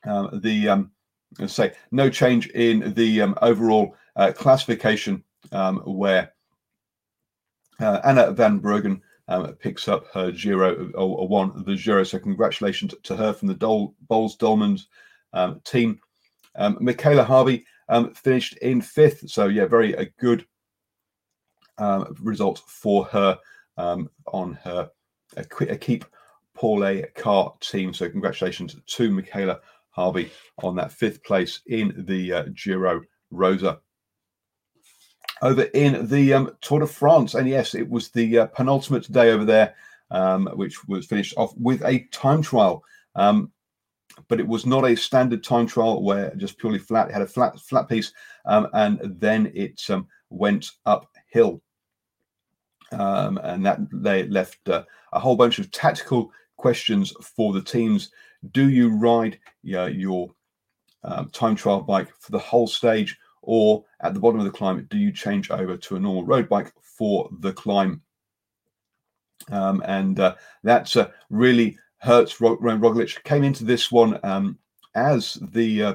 Um, 0.04 0.40
the 0.42 0.68
um, 0.68 0.90
say 1.46 1.72
no 1.92 2.10
change 2.10 2.48
in 2.48 2.94
the 2.94 3.22
um, 3.22 3.38
overall 3.42 3.94
uh, 4.16 4.32
classification 4.32 5.22
um, 5.52 5.78
where 5.78 6.32
uh, 7.80 8.00
Anna 8.04 8.32
van 8.32 8.60
Breggen 8.60 9.00
um, 9.28 9.52
picks 9.54 9.86
up 9.86 10.06
her 10.12 10.32
Giro 10.32 10.90
or, 10.94 11.18
or, 11.18 11.28
won 11.28 11.62
the 11.64 11.76
Giro. 11.76 12.02
So 12.02 12.18
congratulations 12.18 12.94
to 13.04 13.14
her 13.14 13.32
from 13.32 13.48
the 13.48 13.54
Dol- 13.54 13.94
Boels 14.10 14.36
Dolmans 14.36 14.86
um, 15.32 15.60
team. 15.64 16.00
Mikayla 16.58 17.24
Harvey 17.24 17.64
finished 18.14 18.56
in 18.58 18.80
fifth. 18.80 19.28
So 19.30 19.46
yeah, 19.48 19.66
very 19.66 19.92
a 19.94 20.06
good 20.18 20.46
um, 21.78 22.14
result 22.20 22.62
for 22.66 23.04
her 23.06 23.38
um, 23.76 24.10
on 24.26 24.54
her 24.64 24.90
a, 25.36 25.44
a 25.68 25.76
keep 25.76 26.04
Paul 26.54 26.84
A 26.84 27.02
car 27.14 27.54
team. 27.60 27.94
So 27.94 28.08
congratulations 28.08 28.76
to 28.84 29.10
Mikayla 29.10 29.60
Harvey 29.90 30.30
on 30.62 30.76
that 30.76 30.92
fifth 30.92 31.22
place 31.22 31.60
in 31.66 32.04
the 32.06 32.32
uh, 32.32 32.44
Giro 32.54 33.02
Rosa. 33.30 33.80
Over 35.40 35.62
in 35.62 36.08
the 36.08 36.34
um, 36.34 36.50
Tour 36.60 36.80
de 36.80 36.86
France, 36.86 37.34
and 37.34 37.48
yes, 37.48 37.76
it 37.76 37.88
was 37.88 38.08
the 38.10 38.40
uh, 38.40 38.46
penultimate 38.46 39.10
day 39.12 39.30
over 39.30 39.44
there, 39.44 39.74
um, 40.10 40.48
which 40.54 40.84
was 40.88 41.06
finished 41.06 41.34
off 41.36 41.52
with 41.56 41.80
a 41.84 42.00
time 42.10 42.42
trial. 42.42 42.82
Um, 43.14 43.52
but 44.28 44.40
it 44.40 44.46
was 44.46 44.66
not 44.66 44.84
a 44.84 44.96
standard 44.96 45.44
time 45.44 45.66
trial 45.66 46.02
where 46.02 46.34
just 46.36 46.58
purely 46.58 46.78
flat. 46.78 47.08
It 47.08 47.12
had 47.12 47.22
a 47.22 47.26
flat 47.26 47.58
flat 47.60 47.88
piece, 47.88 48.12
um, 48.46 48.68
and 48.72 49.00
then 49.20 49.52
it 49.54 49.80
um, 49.90 50.06
went 50.30 50.70
uphill 50.86 51.62
um, 52.92 53.38
and 53.42 53.64
that 53.64 53.78
they 53.92 54.26
left 54.28 54.68
uh, 54.68 54.84
a 55.12 55.18
whole 55.18 55.36
bunch 55.36 55.58
of 55.58 55.70
tactical 55.70 56.32
questions 56.56 57.12
for 57.22 57.52
the 57.52 57.62
teams. 57.62 58.10
Do 58.52 58.68
you 58.68 58.90
ride 58.90 59.38
your 59.62 60.30
um, 61.04 61.30
time 61.30 61.54
trial 61.54 61.80
bike 61.80 62.08
for 62.18 62.32
the 62.32 62.38
whole 62.38 62.66
stage, 62.66 63.16
or 63.42 63.84
at 64.00 64.14
the 64.14 64.20
bottom 64.20 64.40
of 64.40 64.44
the 64.44 64.52
climb, 64.52 64.86
do 64.90 64.98
you 64.98 65.12
change 65.12 65.50
over 65.50 65.76
to 65.76 65.96
a 65.96 66.00
normal 66.00 66.24
road 66.24 66.48
bike 66.48 66.72
for 66.82 67.28
the 67.40 67.52
climb? 67.52 68.02
Um, 69.50 69.82
and 69.86 70.18
uh, 70.18 70.34
that 70.64 70.94
uh, 70.96 71.08
really 71.30 71.78
hurts. 71.98 72.40
Roman 72.40 72.80
Roglic 72.80 73.22
came 73.24 73.44
into 73.44 73.64
this 73.64 73.90
one 73.90 74.18
um, 74.22 74.58
as 74.94 75.34
the 75.52 75.82
uh, 75.82 75.94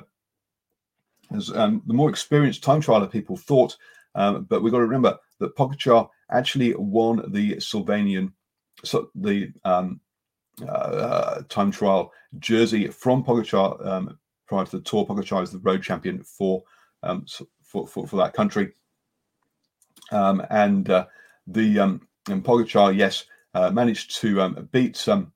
as 1.33 1.51
um, 1.51 1.81
the 1.87 1.93
more 1.93 2.09
experienced 2.09 2.63
time 2.63 2.81
trialer 2.81 3.11
people 3.11 3.37
thought, 3.37 3.75
um, 4.15 4.43
but 4.43 4.61
we've 4.61 4.71
got 4.71 4.79
to 4.79 4.85
remember 4.85 5.17
that 5.39 5.55
Pogacar 5.55 6.09
actually 6.31 6.73
won 6.75 7.23
the 7.31 7.55
Slovenian, 7.55 8.31
so 8.83 9.09
the 9.15 9.51
um, 9.65 9.99
uh, 10.67 11.41
time 11.49 11.71
trial 11.71 12.11
jersey 12.39 12.87
from 12.87 13.23
Pogacar 13.23 13.85
um, 13.85 14.19
prior 14.47 14.65
to 14.65 14.77
the 14.77 14.83
tour. 14.83 15.05
Pogacar 15.05 15.43
is 15.43 15.51
the 15.51 15.59
road 15.59 15.81
champion 15.81 16.23
for 16.23 16.63
um, 17.01 17.25
for, 17.63 17.87
for, 17.87 18.07
for 18.07 18.17
that 18.17 18.33
country, 18.33 18.73
um, 20.11 20.45
and 20.49 20.89
uh, 20.89 21.07
the 21.47 21.79
um, 21.79 22.07
and 22.29 22.43
Pogacar, 22.43 22.95
yes, 22.95 23.25
uh, 23.53 23.69
managed 23.71 24.15
to 24.21 24.41
um, 24.41 24.69
beat 24.71 24.95
some 24.95 25.31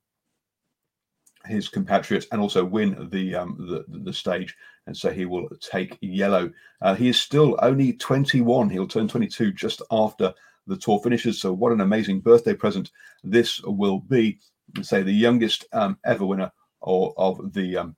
his 1.47 1.69
compatriots 1.69 2.27
and 2.31 2.41
also 2.41 2.63
win 2.63 3.09
the 3.11 3.35
um, 3.35 3.55
the, 3.59 3.85
the 3.99 4.13
stage, 4.13 4.55
and 4.85 4.95
so 4.95 5.11
he 5.11 5.25
will 5.25 5.49
take 5.59 5.97
yellow. 6.01 6.51
Uh, 6.81 6.95
he 6.95 7.09
is 7.09 7.19
still 7.19 7.57
only 7.61 7.93
21. 7.93 8.69
He'll 8.69 8.87
turn 8.87 9.07
22 9.07 9.51
just 9.53 9.81
after 9.91 10.33
the 10.67 10.77
tour 10.77 10.99
finishes. 10.99 11.39
So 11.39 11.53
what 11.53 11.71
an 11.71 11.81
amazing 11.81 12.19
birthday 12.19 12.53
present 12.53 12.91
this 13.23 13.61
will 13.63 13.99
be. 13.99 14.39
Say 14.81 15.01
the 15.01 15.11
youngest 15.11 15.65
um, 15.73 15.97
ever 16.05 16.25
winner 16.25 16.51
or, 16.81 17.13
of 17.17 17.53
the 17.53 17.77
um, 17.77 17.95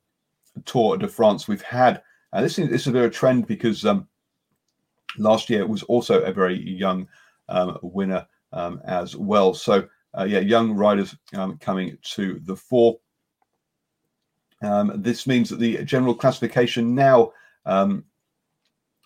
Tour 0.66 0.98
de 0.98 1.08
France 1.08 1.48
we've 1.48 1.62
had. 1.62 2.02
And 2.32 2.46
this 2.46 2.60
is 2.60 2.70
this 2.70 2.82
is 2.82 2.88
a 2.88 2.92
bit 2.92 3.06
of 3.06 3.12
a 3.12 3.14
trend 3.14 3.48
because 3.48 3.86
um, 3.86 4.08
last 5.18 5.50
year 5.50 5.62
it 5.62 5.70
was 5.70 5.84
also 5.84 6.22
a 6.22 6.32
very 6.32 6.60
young 6.62 7.08
um, 7.50 7.78
winner 7.82 8.26
um, 8.54 8.82
as 8.86 9.16
well. 9.16 9.54
So 9.54 9.88
uh, 10.18 10.24
yeah, 10.24 10.40
young 10.40 10.74
riders 10.74 11.16
coming 11.60 11.98
to 12.04 12.40
the 12.44 12.56
fore. 12.56 13.00
This 14.96 15.28
means 15.28 15.50
that 15.50 15.60
the 15.60 15.84
general 15.84 16.14
classification 16.14 16.96
now 16.96 17.32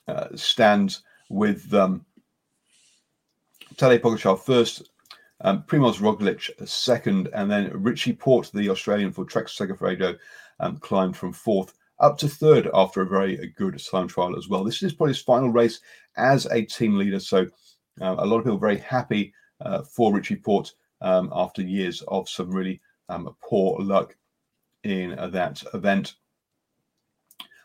uh, 0.08 0.28
stands 0.36 1.04
with 1.30 1.74
um, 1.74 2.06
Tadej 3.76 4.00
Pogacar 4.00 4.40
first, 4.40 4.90
um, 5.42 5.64
Primoz 5.64 6.00
Roglic 6.00 6.68
second, 6.68 7.30
and 7.34 7.50
then 7.50 7.72
Richie 7.74 8.14
Porte, 8.14 8.52
the 8.52 8.70
Australian 8.70 9.12
for 9.12 9.26
Trek 9.26 9.48
Segafredo, 9.48 10.18
um, 10.60 10.78
climbed 10.78 11.18
from 11.18 11.34
fourth 11.34 11.74
up 12.00 12.18
to 12.18 12.28
third 12.28 12.70
after 12.74 13.02
a 13.02 13.08
very 13.08 13.54
good 13.58 13.82
time 13.84 14.08
trial 14.08 14.38
as 14.38 14.50
well. 14.50 14.64
This 14.64 14.84
is 14.84 14.94
probably 14.94 15.14
his 15.14 15.22
final 15.22 15.50
race 15.50 15.80
as 16.18 16.46
a 16.48 16.64
team 16.64 16.98
leader, 16.98 17.20
so 17.20 17.48
uh, 18.02 18.16
a 18.18 18.26
lot 18.26 18.40
of 18.40 18.44
people 18.44 18.58
very 18.58 18.80
happy 18.80 19.34
uh, 19.62 19.84
for 19.84 20.14
Richie 20.14 20.36
Porte 20.36 20.74
um, 21.02 21.32
after 21.34 21.62
years 21.62 22.02
of 22.08 22.28
some 22.28 22.52
really 22.52 22.82
um, 23.10 23.34
poor 23.42 23.80
luck 23.80 24.16
in 24.84 25.16
that 25.32 25.64
event. 25.74 26.16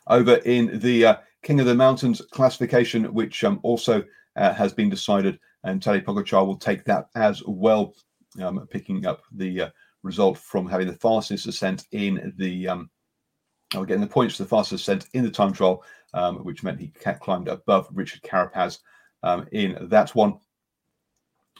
Over 0.07 0.37
in 0.37 0.79
the 0.81 1.05
uh, 1.05 1.17
King 1.43 1.61
of 1.61 1.67
the 1.67 1.75
Mountains 1.75 2.23
classification, 2.33 3.13
which 3.13 3.45
um, 3.45 3.61
also 3.63 4.03
uh, 4.37 4.53
has 4.55 4.73
been 4.73 4.89
decided 4.89 5.39
and 5.65 5.81
Tadej 5.81 6.05
Pogacar 6.05 6.47
will 6.47 6.57
take 6.57 6.85
that 6.85 7.09
as 7.15 7.43
well, 7.47 7.95
um, 8.41 8.67
picking 8.71 9.07
up 9.07 9.23
the 9.33 9.63
uh, 9.63 9.71
result 10.03 10.39
from 10.39 10.69
having 10.69 10.87
the 10.87 10.95
fastest 10.95 11.47
ascent 11.47 11.87
in 11.93 12.33
the 12.37 12.69
um, 12.69 12.91
or 13.77 13.85
getting 13.85 14.01
the 14.01 14.07
points 14.07 14.37
for 14.37 14.45
the 14.45 14.49
fastest 14.49 14.83
ascent 14.83 15.09
in 15.13 15.25
the 15.25 15.31
time 15.31 15.53
trial, 15.53 15.85
um, 16.15 16.37
which 16.39 16.63
meant 16.63 16.81
he 16.81 16.93
climbed 17.21 17.49
above 17.49 17.89
Richard 17.93 18.23
Carapaz 18.23 18.79
um, 19.23 19.47
in 19.53 19.77
that 19.89 20.15
one. 20.15 20.39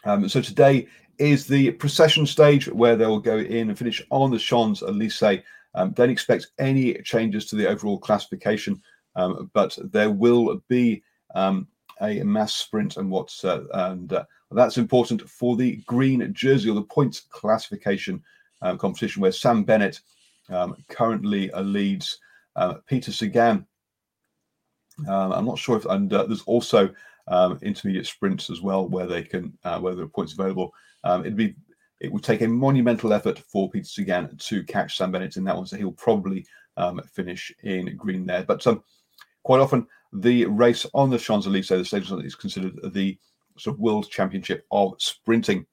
Um, 0.05 0.29
so 0.29 0.41
today 0.41 0.87
is 1.19 1.47
the 1.47 1.73
procession 1.73 2.27
stage 2.27 2.69
where 2.69 2.97
they 2.97 3.07
will 3.07 3.21
go 3.21 3.39
in 3.39 3.69
and 3.69 3.79
finish 3.79 4.03
on 4.11 4.31
the 4.31 4.39
Champs 4.39 4.83
Elysees. 4.83 5.43
Um, 5.75 5.91
don't 5.91 6.11
expect 6.11 6.49
any 6.59 6.95
changes 7.03 7.47
to 7.47 7.57
the 7.57 7.69
overall 7.69 7.99
classification, 7.99 8.81
um, 9.17 9.51
but 9.53 9.77
there 9.93 10.11
will 10.11 10.63
be 10.69 11.03
um, 11.35 11.69
a 12.01 12.23
mass 12.23 12.55
sprint 12.55 12.97
and 12.97 13.11
what's 13.11 13.45
uh, 13.45 13.65
and 13.73 14.13
uh, 14.13 14.25
that's 14.53 14.79
important 14.79 15.29
for 15.29 15.57
the 15.57 15.77
green 15.87 16.33
jersey 16.33 16.71
or 16.71 16.75
the 16.75 16.83
points 16.83 17.21
classification 17.31 18.23
um, 18.63 18.79
competition 18.79 19.21
where 19.21 19.33
Sam 19.33 19.65
Bennett 19.65 20.01
um, 20.49 20.77
currently 20.89 21.51
uh, 21.53 21.63
leads 21.63 22.19
uh, 22.57 22.75
Peter 22.87 23.13
Sagan. 23.13 23.67
Um, 25.07 25.33
I'm 25.33 25.45
not 25.45 25.59
sure 25.59 25.77
if 25.77 25.85
and 25.87 26.13
uh, 26.13 26.25
there's 26.25 26.43
also 26.43 26.91
um, 27.29 27.59
intermediate 27.63 28.07
sprints 28.07 28.51
as 28.51 28.61
well 28.61 28.89
where 28.89 29.07
they 29.07 29.23
can 29.23 29.57
uh, 29.65 29.79
where 29.79 29.95
there 29.95 30.05
are 30.05 30.09
points 30.09 30.33
available. 30.33 30.73
Um, 31.05 31.23
it'd 31.23 31.37
be 31.37 31.55
it 32.01 32.13
would 32.13 32.23
take 32.23 32.43
a 32.43 32.49
monumental 32.49 33.13
effort 33.13 33.39
for 33.39 33.71
Peter 33.71 33.85
Sagan 33.85 34.37
to 34.37 34.63
catch 34.65 34.97
Sam 34.97 35.11
Bennett 35.11 35.37
in 35.37 35.45
that 35.45 35.57
one, 35.57 35.67
so 35.67 35.77
he'll 35.77 35.93
probably 35.93 36.47
um, 36.77 37.01
finish 37.13 37.53
in 37.65 37.97
green 37.97 38.25
there. 38.25 38.45
But 38.45 38.65
um, 38.67 38.83
quite 39.43 39.61
often 39.61 39.87
the 40.13 40.47
race 40.47 40.87
on 40.95 41.11
the 41.11 41.19
Champs 41.19 41.47
Elysees, 41.47 41.69
the 41.69 41.85
stage 41.85 42.11
is 42.11 42.35
considered 42.35 42.79
the 42.93 43.19
sort 43.59 43.75
of 43.75 43.81
world 43.81 44.09
championship 44.09 44.65
of 44.71 44.95
sprinting. 44.99 45.67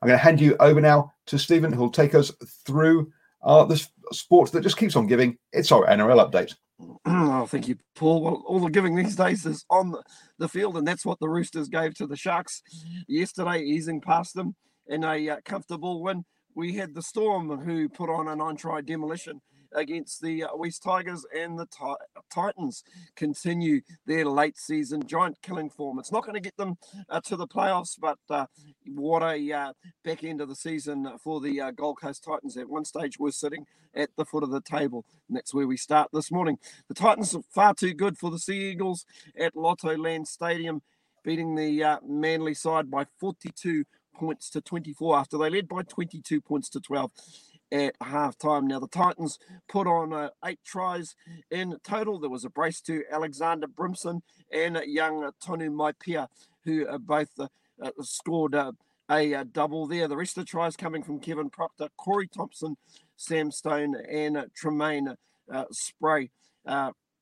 I'm 0.00 0.08
going 0.08 0.18
to 0.18 0.22
hand 0.22 0.40
you 0.40 0.56
over 0.60 0.80
now 0.80 1.12
to 1.26 1.38
Stephen, 1.38 1.72
who'll 1.72 1.90
take 1.90 2.14
us 2.14 2.30
through 2.64 3.12
uh, 3.42 3.64
the 3.64 3.84
sport 4.12 4.52
that 4.52 4.62
just 4.62 4.76
keeps 4.76 4.96
on 4.96 5.06
giving. 5.06 5.36
It's 5.52 5.72
our 5.72 5.86
NRL 5.86 6.30
update. 6.30 6.54
Oh, 7.06 7.46
thank 7.46 7.68
you, 7.68 7.76
Paul. 7.94 8.22
Well, 8.22 8.42
all 8.46 8.60
the 8.60 8.70
giving 8.70 8.96
these 8.96 9.16
days 9.16 9.46
is 9.46 9.64
on 9.70 9.94
the 10.38 10.48
field, 10.48 10.76
and 10.76 10.86
that's 10.86 11.06
what 11.06 11.18
the 11.20 11.28
Roosters 11.28 11.68
gave 11.68 11.94
to 11.94 12.06
the 12.06 12.16
Sharks 12.16 12.62
yesterday, 13.08 13.62
easing 13.62 14.00
past 14.00 14.34
them 14.34 14.54
in 14.88 15.04
a 15.04 15.30
uh, 15.30 15.36
comfortable 15.44 16.02
win. 16.02 16.24
We 16.54 16.74
had 16.74 16.94
the 16.94 17.02
Storm, 17.02 17.48
who 17.60 17.88
put 17.88 18.10
on 18.10 18.28
a 18.28 18.36
nine 18.36 18.56
try 18.56 18.80
demolition 18.80 19.40
against 19.76 20.20
the 20.22 20.44
uh, 20.44 20.48
West 20.54 20.82
Tigers 20.82 21.24
and 21.36 21.58
the 21.58 21.66
Titans 22.32 22.82
continue 23.14 23.82
their 24.06 24.24
late 24.24 24.58
season 24.58 25.06
giant 25.06 25.38
killing 25.42 25.70
form. 25.70 25.98
It's 25.98 26.10
not 26.10 26.24
going 26.24 26.34
to 26.34 26.40
get 26.40 26.56
them 26.56 26.78
uh, 27.08 27.20
to 27.26 27.36
the 27.36 27.46
playoffs, 27.46 27.96
but 28.00 28.18
uh, 28.28 28.46
what 28.86 29.22
a 29.22 29.52
uh, 29.52 29.72
back 30.04 30.24
end 30.24 30.40
of 30.40 30.48
the 30.48 30.56
season 30.56 31.08
for 31.22 31.40
the 31.40 31.60
uh, 31.60 31.70
Gold 31.70 32.00
Coast 32.00 32.24
Titans. 32.24 32.56
At 32.56 32.68
one 32.68 32.84
stage, 32.84 33.18
we're 33.18 33.30
sitting 33.30 33.66
at 33.94 34.10
the 34.16 34.24
foot 34.24 34.42
of 34.42 34.50
the 34.50 34.60
table, 34.60 35.04
and 35.28 35.36
that's 35.36 35.54
where 35.54 35.66
we 35.66 35.76
start 35.76 36.08
this 36.12 36.32
morning. 36.32 36.58
The 36.88 36.94
Titans 36.94 37.34
are 37.34 37.42
far 37.50 37.74
too 37.74 37.94
good 37.94 38.18
for 38.18 38.30
the 38.30 38.38
Sea 38.38 38.70
Eagles 38.70 39.04
at 39.38 39.54
Lottoland 39.54 40.26
Stadium, 40.26 40.82
beating 41.22 41.54
the 41.54 41.84
uh, 41.84 41.98
Manly 42.06 42.54
side 42.54 42.90
by 42.90 43.06
42 43.20 43.84
points 44.14 44.48
to 44.50 44.60
24 44.60 45.18
after 45.18 45.36
they 45.36 45.50
led 45.50 45.68
by 45.68 45.82
22 45.82 46.40
points 46.40 46.70
to 46.70 46.80
12 46.80 47.10
at 47.72 47.94
half 48.00 48.38
time. 48.38 48.66
Now, 48.66 48.80
the 48.80 48.88
Titans 48.88 49.38
put 49.68 49.86
on 49.86 50.12
uh, 50.12 50.30
eight 50.44 50.60
tries 50.64 51.16
in 51.50 51.76
total. 51.82 52.18
There 52.18 52.30
was 52.30 52.44
a 52.44 52.50
brace 52.50 52.80
to 52.82 53.02
Alexander 53.10 53.66
Brimson 53.66 54.22
and 54.52 54.80
young 54.86 55.30
Tonu 55.44 55.70
Maipea, 55.70 56.28
who 56.64 56.86
uh, 56.86 56.98
both 56.98 57.30
uh, 57.38 57.48
uh 57.82 57.90
scored 58.00 58.54
uh, 58.54 58.72
a, 59.10 59.44
double 59.44 59.86
there. 59.86 60.08
The 60.08 60.16
rest 60.16 60.36
of 60.36 60.44
the 60.44 60.50
tries 60.50 60.76
coming 60.76 61.02
from 61.02 61.20
Kevin 61.20 61.50
Proctor, 61.50 61.88
Corey 61.96 62.28
Thompson, 62.28 62.76
Sam 63.16 63.50
Stone, 63.50 63.96
and 64.10 64.36
Treymain 64.60 65.14
Spry. 65.70 66.28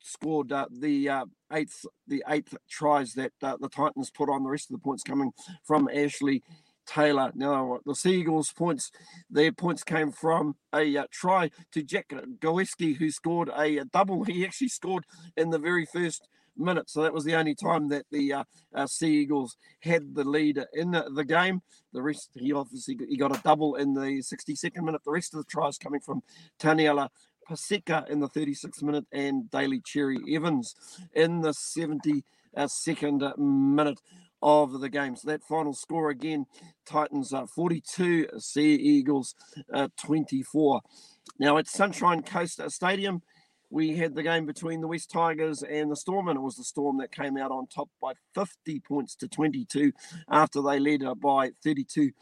Scored 0.06 0.48
the 0.48 1.26
eighth, 1.50 1.86
the 2.06 2.22
eighth 2.28 2.54
tries 2.68 3.14
that 3.14 3.32
the 3.40 3.68
Titans 3.70 4.10
put 4.10 4.28
on. 4.28 4.42
The 4.42 4.50
rest 4.50 4.70
of 4.70 4.76
the 4.76 4.82
points 4.82 5.02
coming 5.02 5.32
from 5.62 5.88
Ashley 5.88 6.42
Taylor. 6.86 7.32
Now, 7.34 7.78
the 7.84 7.94
Seagulls 7.94 8.52
points, 8.52 8.90
their 9.30 9.52
points 9.52 9.82
came 9.82 10.12
from 10.12 10.56
a 10.74 10.96
uh, 10.96 11.04
try 11.10 11.50
to 11.72 11.82
Jack 11.82 12.12
Gillespie, 12.40 12.94
who 12.94 13.10
scored 13.10 13.48
a, 13.48 13.78
a, 13.78 13.84
double. 13.84 14.24
He 14.34 14.44
actually 14.44 14.68
scored 14.68 15.04
in 15.36 15.50
the 15.50 15.58
very 15.58 15.86
first 15.86 16.28
minute. 16.56 16.88
So 16.88 17.02
that 17.02 17.12
was 17.12 17.24
the 17.24 17.34
only 17.34 17.54
time 17.54 17.88
that 17.88 18.06
the 18.10 18.32
uh, 18.32 18.44
uh, 18.74 18.86
Sea 18.86 19.22
Eagles 19.22 19.56
had 19.80 20.14
the 20.14 20.24
lead 20.24 20.62
in 20.72 20.92
the, 20.92 21.10
the, 21.14 21.24
game. 21.24 21.62
The 21.92 22.02
rest, 22.02 22.30
he 22.34 22.52
obviously 22.52 22.98
he 23.08 23.16
got 23.16 23.36
a 23.36 23.42
double 23.42 23.76
in 23.76 23.94
the 23.94 24.22
62nd 24.22 24.82
minute. 24.82 25.02
The 25.04 25.12
rest 25.12 25.34
of 25.34 25.38
the 25.38 25.50
tries 25.50 25.78
coming 25.78 26.00
from 26.00 26.22
Taniela 26.58 27.08
Paseka 27.48 28.08
in 28.08 28.20
the 28.20 28.28
36th 28.28 28.82
minute 28.82 29.06
and 29.12 29.50
Daly 29.50 29.80
Cherry 29.80 30.18
Evans 30.34 30.74
in 31.14 31.40
the 31.40 31.50
72nd 31.50 33.38
minute 33.38 34.00
of 34.44 34.78
the 34.80 34.90
game. 34.90 35.16
So 35.16 35.30
that 35.30 35.42
final 35.42 35.72
score 35.72 36.10
again, 36.10 36.46
Titans 36.84 37.32
uh, 37.32 37.46
42, 37.46 38.28
Sea 38.38 38.74
Eagles 38.74 39.34
uh, 39.72 39.88
24. 39.98 40.82
Now 41.40 41.56
at 41.56 41.66
Sunshine 41.66 42.22
Coast 42.22 42.60
Stadium, 42.70 43.22
we 43.70 43.96
had 43.96 44.14
the 44.14 44.22
game 44.22 44.44
between 44.44 44.82
the 44.82 44.86
West 44.86 45.10
Tigers 45.10 45.62
and 45.62 45.90
the 45.90 45.96
Storm, 45.96 46.28
and 46.28 46.36
it 46.36 46.42
was 46.42 46.56
the 46.56 46.62
Storm 46.62 46.98
that 46.98 47.10
came 47.10 47.38
out 47.38 47.50
on 47.50 47.66
top 47.66 47.88
by 48.00 48.12
50 48.34 48.80
points 48.80 49.16
to 49.16 49.28
22 49.28 49.90
after 50.28 50.60
they 50.60 50.78
led 50.78 51.02
by 51.20 51.50
32 51.64 52.12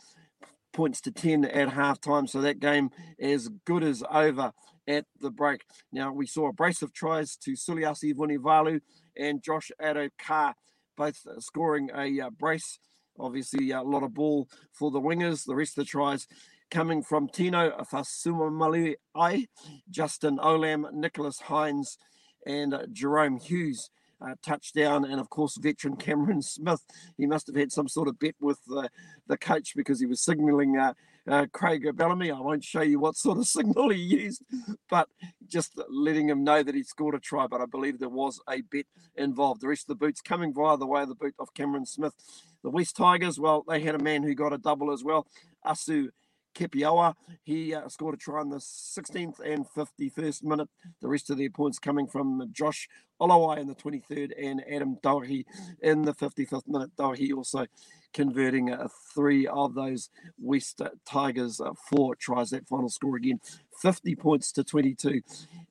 points 0.73 1.01
to 1.03 1.11
10 1.11 1.45
at 1.45 1.69
halftime. 1.69 2.29
So 2.29 2.41
that 2.41 2.61
game 2.61 2.91
as 3.21 3.49
good 3.67 3.83
as 3.83 4.05
over 4.11 4.53
at 4.87 5.05
the 5.21 5.31
break. 5.31 5.63
Now 5.93 6.13
we 6.13 6.27
saw 6.27 6.49
a 6.49 6.53
brace 6.53 6.83
of 6.83 6.93
tries 6.93 7.37
to 7.39 7.53
Suliasi 7.53 8.15
Vunivalu 8.15 8.81
and 9.17 9.43
Josh 9.43 9.71
Addo-Carr 9.83 10.55
both 11.03 11.27
uh, 11.27 11.41
scoring 11.41 11.91
a 11.97 12.21
uh, 12.21 12.31
brace. 12.31 12.79
Obviously, 13.19 13.73
a 13.73 13.83
lot 13.83 14.05
of 14.05 14.15
ball 14.15 14.49
for 14.71 14.93
the 14.93 15.01
wingers. 15.01 15.45
The 15.45 15.57
rest 15.57 15.77
of 15.77 15.85
the 15.85 15.91
tries 15.91 16.29
coming 16.71 17.03
from 17.03 17.29
Tino 17.29 17.71
Fa'asuamaleaui, 17.93 19.49
Justin 19.91 20.39
Olam, 20.39 20.93
Nicholas 20.93 21.41
Hynes, 21.49 21.99
and 22.47 22.73
uh, 22.73 22.87
Jahrome 22.93 23.43
Hughes. 23.43 23.91
Uh, 24.25 24.37
touchdown, 24.47 25.05
and 25.05 25.19
of 25.19 25.29
course, 25.31 25.59
veteran 25.61 25.97
Cameron 25.97 26.43
Smith. 26.43 26.85
He 27.19 27.27
must 27.27 27.49
have 27.49 27.57
had 27.57 27.73
some 27.73 27.89
sort 27.89 28.07
of 28.07 28.21
bet 28.21 28.37
with 28.41 28.61
uh, 28.73 28.87
the 29.27 29.37
coach 29.37 29.73
because 29.75 29.99
he 29.99 30.07
was 30.07 30.25
signaling 30.25 30.79
uh, 30.79 30.93
uh, 31.29 31.47
Craig 31.53 31.87
Bellamy. 31.95 32.31
I 32.31 32.41
won't 32.41 32.65
show 32.65 32.83
you 32.83 32.99
what 32.99 33.17
sort 33.17 33.39
of 33.39 33.47
signal 33.49 33.91
he 33.91 33.99
used, 34.01 34.43
but 34.91 35.09
just 35.47 35.81
letting 35.89 36.29
him 36.29 36.45
know 36.45 36.63
that 36.63 36.75
he 36.75 36.83
scored 36.83 37.15
a 37.15 37.21
try. 37.21 37.47
But 37.47 37.61
I 37.61 37.67
believe 37.67 37.99
there 37.99 38.09
was 38.09 38.41
a 38.49 38.61
bet 38.63 38.87
involved. 39.17 39.61
The 39.61 39.69
rest 39.69 39.85
of 39.85 39.99
the 39.99 40.07
boots 40.07 40.21
coming 40.21 40.53
via 40.53 40.77
the 40.77 40.87
way 40.87 41.03
of 41.03 41.09
the 41.09 41.15
boot 41.15 41.35
of 41.39 41.55
Cameron 41.55 41.87
Smith. 41.87 42.15
The 42.63 42.71
West 42.71 42.97
Tigers, 42.97 43.41
well, 43.41 43.65
they 43.69 43.81
had 43.81 43.95
a 43.95 44.03
man 44.03 44.23
who 44.23 44.35
got 44.35 44.53
a 44.53 44.59
double 44.59 44.93
as 44.93 45.03
well. 45.03 45.27
Asu 45.67 46.09
Kepaoa. 46.55 47.15
He 47.43 47.75
uh, 47.75 47.89
scored 47.89 48.15
a 48.15 48.19
try 48.19 48.43
in 48.43 48.51
the 48.51 48.59
16th 48.59 49.41
and 49.41 49.67
51st 49.67 50.45
minute. 50.45 50.69
The 51.01 51.09
rest 51.09 51.31
of 51.31 51.39
their 51.39 51.51
points 51.51 51.79
coming 51.79 52.07
from 52.07 52.49
Josh 52.53 52.89
Olawai 53.21 53.59
in 53.59 53.69
the 53.69 53.75
23rd 53.75 54.33
and 54.39 54.63
Adam 54.71 54.97
Doueihi 55.03 55.45
in 55.83 56.03
the 56.03 56.15
55th 56.15 56.69
minute. 56.69 56.91
Doueihi 56.97 57.35
also 57.35 57.67
converting 58.13 58.73
uh, 58.73 58.89
three 59.15 59.47
of 59.47 59.75
those 59.75 60.11
West 60.39 60.81
Tigers 61.07 61.61
uh, 61.61 61.73
four 61.91 62.15
tries. 62.15 62.51
That 62.51 62.69
final 62.69 62.89
score 62.89 63.17
again, 63.17 63.41
50 63.81 64.15
points 64.17 64.53
to 64.53 64.65
22. 64.65 65.23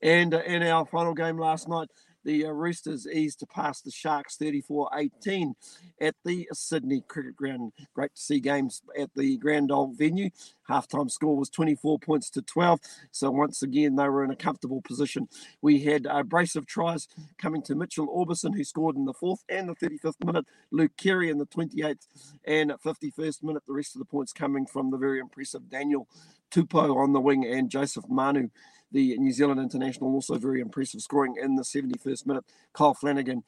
And 0.02 0.34
uh, 0.34 0.42
in 0.46 0.64
our 0.64 0.86
final 0.86 1.14
game 1.14 1.38
last 1.38 1.68
night, 1.68 1.90
the 2.24 2.46
uh, 2.46 2.50
Roosters 2.50 3.08
eased 3.08 3.40
to 3.40 3.48
pass 3.48 3.82
the 3.82 3.92
Sharks 3.92 4.38
34 4.38 4.90
18 4.96 5.56
at 6.00 6.16
the 6.24 6.48
Sydney 6.54 7.04
Cricket 7.08 7.36
Ground. 7.36 7.74
Great 7.94 8.16
to 8.16 8.22
see 8.22 8.40
games 8.40 8.82
at 9.00 9.10
the 9.16 9.38
Grand 9.38 9.72
Old 9.72 9.98
venue. 9.98 10.30
Halftime 10.70 11.12
score 11.12 11.36
was 11.36 11.50
24 11.50 12.00
points 12.00 12.30
to 12.32 12.42
12. 12.42 12.80
So 13.12 13.30
once 13.32 13.62
again, 13.62 13.96
they 13.96 14.08
were 14.08 14.24
in 14.24 14.32
a 14.32 14.36
comfortable 14.36 14.82
position. 14.82 15.28
We 15.62 15.82
had 15.82 16.06
a 16.10 16.24
brace 16.24 16.56
of 16.56 16.66
tries 16.66 17.08
coming 17.38 17.62
to 17.64 17.76
Mitchell 17.76 18.08
Aubusson, 18.08 18.56
who 18.56 18.64
scored 18.64 18.96
in 18.96 19.06
the 19.06 19.14
fourth 19.14 19.44
and 19.50 19.68
the 19.68 19.76
35th 19.76 20.24
minute. 20.26 20.46
Luke 20.72 20.92
Keary 20.98 21.30
in 21.30 21.40
the 21.40 21.46
28th 21.48 22.08
and 22.46 22.72
51st 22.72 23.44
minute. 23.44 23.64
The 23.68 23.74
rest 23.74 23.96
of 23.96 24.00
the 24.00 24.06
points 24.06 24.34
coming 24.34 24.66
from 24.66 24.92
the 24.92 24.98
very 24.98 25.20
impressive 25.20 25.70
Daniel 25.70 26.08
Tupou 26.52 26.96
on 26.98 27.14
the 27.14 27.20
wing 27.20 27.46
and 27.46 27.70
Joseph 27.70 28.06
Manu 28.10 28.50
the 28.92 29.18
New 29.18 29.32
Zealand 29.32 29.60
international, 29.60 30.14
also 30.14 30.38
very 30.38 30.62
impressive, 30.62 31.02
scoring 31.02 31.36
in 31.42 31.56
the 31.56 31.64
71st 31.64 32.26
minute. 32.26 32.46
Kyle 32.74 32.94
Flanagan 32.94 33.44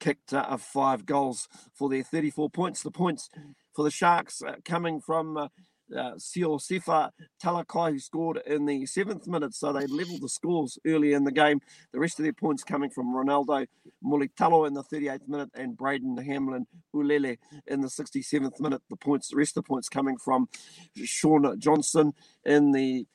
kicked 0.00 0.32
uh, 0.34 0.56
five 0.56 1.06
goals 1.06 1.48
for 1.74 1.88
their 1.88 2.02
34 2.02 2.50
points. 2.50 2.82
The 2.82 2.90
points 2.90 3.30
for 3.74 3.84
the 3.84 3.90
Sharks 3.90 4.42
uh, 4.42 4.56
coming 4.64 5.00
from 5.00 5.36
uh, 5.36 5.48
uh, 5.96 6.14
Sifa 6.14 7.10
Talakai, 7.42 7.92
who 7.92 7.98
scored 7.98 8.40
in 8.46 8.66
the 8.66 8.86
seventh 8.86 9.26
minute, 9.26 9.54
so 9.54 9.72
they 9.72 9.86
levelled 9.86 10.22
the 10.22 10.28
scores 10.28 10.78
early 10.86 11.12
in 11.12 11.24
the 11.24 11.32
game. 11.32 11.60
The 11.92 12.00
rest 12.00 12.18
of 12.18 12.24
their 12.24 12.32
points 12.32 12.64
coming 12.64 12.90
from 12.90 13.14
Ronaldo 13.14 13.66
Mulitalo 14.04 14.66
in 14.66 14.74
the 14.74 14.82
38th 14.82 15.28
minute 15.28 15.50
and 15.54 15.76
Braden 15.76 16.16
Hamlin 16.16 16.66
Uele 16.94 17.38
in 17.66 17.80
the 17.80 17.88
67th 17.88 18.60
minute. 18.60 18.82
The 18.90 18.96
points, 18.96 19.28
the 19.28 19.36
rest 19.36 19.56
of 19.56 19.64
the 19.64 19.68
points 19.68 19.88
coming 19.88 20.16
from 20.16 20.48
Shaun 20.96 21.58
Johnson 21.58 22.12
in 22.44 22.72
the 22.72 23.06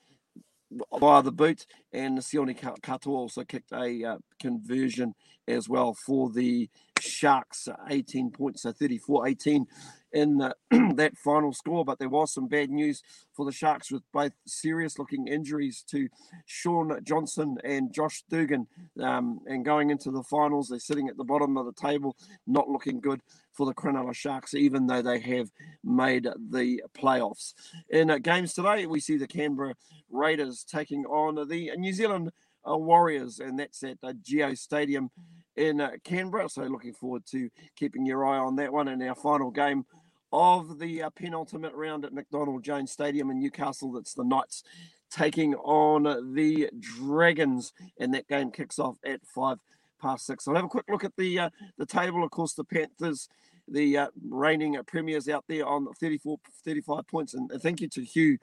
via 0.99 1.21
the 1.23 1.32
boot, 1.32 1.65
and 1.93 2.17
the 2.17 2.21
Sione 2.21 2.58
Katoa 2.82 3.08
also 3.08 3.43
kicked 3.43 3.71
a 3.71 4.03
uh, 4.03 4.17
conversion 4.39 5.13
as 5.47 5.69
well 5.69 5.93
for 5.93 6.30
the 6.30 6.69
Sharks, 7.01 7.67
18 7.89 8.31
points, 8.31 8.63
so 8.63 8.71
34 8.71 9.27
18 9.27 9.67
in 10.13 10.41
uh, 10.41 10.53
that 10.95 11.17
final 11.17 11.53
score. 11.53 11.86
But 11.86 11.99
there 11.99 12.10
was 12.10 12.33
some 12.33 12.47
bad 12.47 12.69
news 12.69 13.03
for 13.33 13.45
the 13.45 13.51
Sharks 13.51 13.91
with 13.91 14.03
both 14.13 14.31
serious 14.45 14.97
looking 14.97 15.27
injuries 15.27 15.83
to 15.89 16.07
Shaun 16.45 16.99
Johnson 17.03 17.57
and 17.63 17.93
Josh 17.93 18.23
Dugan. 18.29 18.67
Um, 19.01 19.39
and 19.47 19.65
going 19.65 19.89
into 19.89 20.12
the 20.12 20.23
finals, 20.23 20.69
they're 20.69 20.79
sitting 20.79 21.07
at 21.07 21.17
the 21.17 21.23
bottom 21.23 21.57
of 21.57 21.65
the 21.65 21.73
table, 21.73 22.15
not 22.45 22.69
looking 22.69 22.99
good 22.99 23.21
for 23.51 23.65
the 23.65 23.73
Cronulla 23.73 24.13
Sharks, 24.13 24.53
even 24.53 24.88
though 24.88 25.01
they 25.01 25.19
have 25.19 25.49
made 25.83 26.27
the 26.49 26.81
playoffs. 26.95 27.53
In 27.89 28.12
uh, 28.12 28.19
games 28.19 28.53
today, 28.53 28.86
we 28.86 28.99
see 28.99 29.17
the 29.17 29.27
Canberra 29.27 29.75
Raiders 30.10 30.63
taking 30.63 31.05
on 31.05 31.47
the 31.47 31.71
New 31.75 31.93
Zealand 31.93 32.31
uh, 32.69 32.77
Warriors, 32.77 33.39
and 33.39 33.57
that's 33.60 33.83
at 33.83 33.97
uh, 34.03 34.13
GIO 34.21 34.53
Stadium 34.53 35.10
in 35.58 35.82
uh, 35.82 35.91
Canberra. 36.04 36.50
So 36.50 36.63
looking 36.63 36.93
forward 36.93 37.26
to 37.32 37.50
keeping 37.76 38.06
your 38.06 38.26
eye 38.26 38.38
on 38.38 38.56
that 38.58 38.72
one. 38.72 38.88
And 38.88 39.04
our 39.04 39.15
final 39.15 39.52
game 39.52 39.86
of 40.32 40.80
the 40.80 41.04
uh, 41.04 41.10
penultimate 41.10 41.74
round 41.74 42.06
at 42.06 42.13
McDonald 42.13 42.63
Jones 42.63 42.91
Stadium 42.91 43.30
in 43.32 43.39
Newcastle. 43.39 43.91
That's 43.91 44.13
the 44.13 44.24
Knights 44.24 44.63
taking 45.10 45.56
on 45.56 46.34
the 46.34 46.70
Dragons, 46.80 47.74
and 48.00 48.13
that 48.13 48.28
game 48.28 48.52
kicks 48.52 48.80
off 48.80 48.98
at 49.06 49.22
five 49.26 49.58
past 50.02 50.26
six. 50.26 50.48
I'll 50.48 50.56
have 50.56 50.65
a 50.65 50.70
quick 50.70 50.86
look 50.89 51.04
at 51.04 51.15
the 51.17 51.39
uh, 51.39 51.50
the 51.78 51.86
table. 51.86 52.24
Of 52.24 52.32
course, 52.32 52.54
the 52.54 52.63
Panthers 52.63 53.30
the 53.67 53.97
uh, 53.97 54.08
reigning 54.30 54.77
premiers 54.88 55.27
out 55.27 55.45
there 55.47 55.65
on 55.65 55.88
34, 55.99 56.38
35 56.63 57.08
points. 57.08 57.34
And 57.34 57.49
thank 57.62 57.82
you 57.82 57.89
to 57.89 58.03
Hugh 58.03 58.38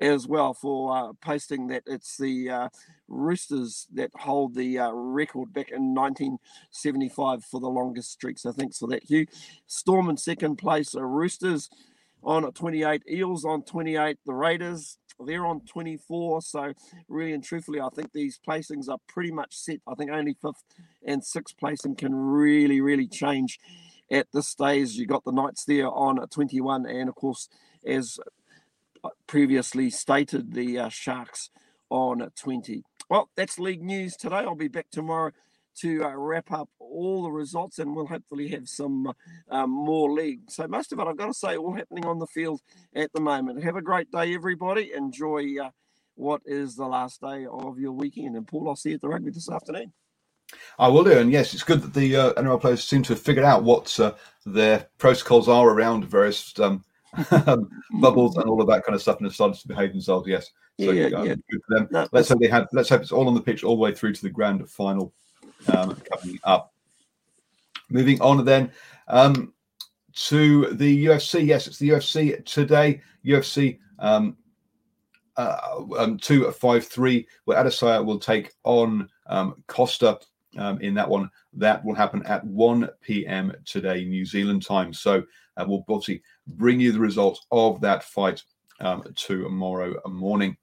as 0.00 0.26
well 0.26 0.54
for 0.54 0.96
uh, 0.96 1.12
posting 1.20 1.68
that 1.68 1.84
it's 1.86 2.16
the 2.16 2.50
uh, 2.50 2.68
Roosters 3.08 3.86
that 3.94 4.10
hold 4.14 4.54
the 4.54 4.78
uh, 4.78 4.90
record 4.90 5.52
back 5.52 5.70
in 5.70 5.94
1975 5.94 7.44
for 7.44 7.60
the 7.60 7.68
longest 7.68 8.12
streak. 8.12 8.38
So 8.38 8.52
thanks 8.52 8.78
for 8.78 8.88
that, 8.88 9.04
Hugh. 9.04 9.26
Storm 9.66 10.08
in 10.08 10.16
second 10.16 10.56
place, 10.56 10.94
uh, 10.94 11.02
Roosters 11.02 11.70
on 12.22 12.50
28, 12.50 13.02
Eels 13.10 13.44
on 13.44 13.62
28, 13.62 14.18
the 14.24 14.34
Raiders 14.34 14.98
they're 15.20 15.46
on 15.46 15.60
24. 15.60 16.42
So, 16.42 16.72
really 17.08 17.32
and 17.32 17.44
truthfully, 17.44 17.80
I 17.80 17.88
think 17.94 18.12
these 18.12 18.40
placings 18.46 18.88
are 18.88 18.98
pretty 19.08 19.30
much 19.30 19.54
set. 19.54 19.80
I 19.86 19.94
think 19.94 20.10
only 20.10 20.36
fifth 20.40 20.64
and 21.06 21.24
sixth 21.24 21.56
placing 21.58 21.96
can 21.96 22.14
really, 22.14 22.80
really 22.80 23.06
change 23.06 23.58
at 24.10 24.26
this 24.32 24.48
stage. 24.48 24.92
You 24.92 25.06
got 25.06 25.24
the 25.24 25.32
Knights 25.32 25.64
there 25.64 25.88
on 25.88 26.26
21, 26.28 26.86
and 26.86 27.08
of 27.08 27.14
course, 27.14 27.48
as 27.86 28.18
previously 29.26 29.90
stated, 29.90 30.54
the 30.54 30.78
uh, 30.78 30.88
Sharks 30.88 31.50
on 31.90 32.28
20. 32.36 32.82
Well, 33.10 33.28
that's 33.36 33.58
league 33.58 33.82
news 33.82 34.16
today. 34.16 34.36
I'll 34.36 34.54
be 34.54 34.68
back 34.68 34.86
tomorrow 34.90 35.32
to 35.76 36.04
uh, 36.04 36.14
wrap 36.14 36.52
up 36.52 36.68
all 36.78 37.22
the 37.22 37.30
results 37.30 37.78
and 37.78 37.94
we'll 37.94 38.06
hopefully 38.06 38.48
have 38.48 38.68
some 38.68 39.12
uh, 39.50 39.66
more 39.66 40.10
league. 40.10 40.42
So, 40.48 40.66
most 40.68 40.92
of 40.92 40.98
it, 40.98 41.06
I've 41.06 41.16
got 41.16 41.26
to 41.26 41.34
say, 41.34 41.56
all 41.56 41.74
happening 41.74 42.06
on 42.06 42.18
the 42.18 42.26
field 42.26 42.60
at 42.94 43.12
the 43.12 43.20
moment. 43.20 43.62
Have 43.64 43.76
a 43.76 43.82
great 43.82 44.10
day, 44.10 44.34
everybody. 44.34 44.92
Enjoy 44.94 45.44
uh, 45.62 45.70
what 46.14 46.42
is 46.46 46.76
the 46.76 46.86
last 46.86 47.20
day 47.20 47.46
of 47.46 47.78
your 47.78 47.92
weekend. 47.92 48.36
And, 48.36 48.46
Paul, 48.46 48.68
I'll 48.68 48.76
see 48.76 48.90
you 48.90 48.94
at 48.96 49.00
the 49.00 49.08
rugby 49.08 49.32
this 49.32 49.50
afternoon. 49.50 49.92
I 50.78 50.88
will 50.88 51.04
do, 51.04 51.18
and 51.18 51.30
yes, 51.30 51.54
it's 51.54 51.62
good 51.62 51.82
that 51.82 51.94
the 51.94 52.16
uh, 52.16 52.32
NRL 52.34 52.60
players 52.60 52.84
seem 52.84 53.02
to 53.04 53.12
have 53.12 53.22
figured 53.22 53.44
out 53.44 53.64
what 53.64 53.98
uh, 54.00 54.14
their 54.44 54.88
protocols 54.98 55.48
are 55.48 55.68
around 55.68 56.04
various 56.04 56.58
um, 56.60 56.82
bubbles 58.00 58.36
and 58.36 58.46
all 58.46 58.60
of 58.60 58.68
that 58.68 58.84
kind 58.84 58.94
of 58.94 59.02
stuff, 59.02 59.18
and 59.18 59.26
have 59.26 59.34
started 59.34 59.60
to 59.60 59.68
behave 59.68 59.92
themselves. 59.92 60.28
Yes, 60.28 60.50
so 60.80 60.90
yeah, 60.90 61.06
yeah. 61.06 61.34
good 61.50 61.62
for 61.66 61.78
them. 61.78 61.88
No, 61.90 62.08
let's 62.12 62.28
hope 62.28 62.40
they 62.40 62.48
have. 62.48 62.68
Let's 62.72 62.88
hope 62.88 63.02
it's 63.02 63.12
all 63.12 63.28
on 63.28 63.34
the 63.34 63.40
pitch 63.40 63.62
all 63.62 63.76
the 63.76 63.82
way 63.82 63.94
through 63.94 64.14
to 64.14 64.22
the 64.22 64.30
grand 64.30 64.68
final 64.68 65.12
um, 65.72 65.96
coming 66.12 66.38
up. 66.44 66.72
Moving 67.90 68.20
on 68.20 68.44
then 68.44 68.72
um, 69.08 69.52
to 70.14 70.74
the 70.74 71.06
UFC. 71.06 71.46
Yes, 71.46 71.66
it's 71.66 71.78
the 71.78 71.90
UFC 71.90 72.44
today. 72.44 73.00
UFC 73.24 73.78
um, 74.00 74.36
uh, 75.36 75.84
um, 75.98 76.18
two 76.18 76.50
five 76.52 76.84
three. 76.86 77.26
Where 77.44 77.62
Adesanya 77.62 78.04
will 78.04 78.18
take 78.18 78.52
on 78.64 79.08
um, 79.26 79.62
Costa 79.68 80.18
um, 80.58 80.80
in 80.80 80.94
that 80.94 81.08
one. 81.08 81.30
That 81.52 81.84
will 81.84 81.94
happen 81.94 82.24
at 82.26 82.44
1 82.44 82.88
p.m. 83.00 83.52
today, 83.64 84.04
New 84.04 84.24
Zealand 84.24 84.64
time. 84.64 84.92
So 84.92 85.22
uh, 85.56 85.64
we'll 85.66 85.84
obviously 85.88 86.22
bring 86.46 86.80
you 86.80 86.92
the 86.92 87.00
results 87.00 87.46
of 87.50 87.80
that 87.80 88.04
fight 88.04 88.42
um, 88.80 89.04
tomorrow 89.14 89.94
morning. 90.06 90.56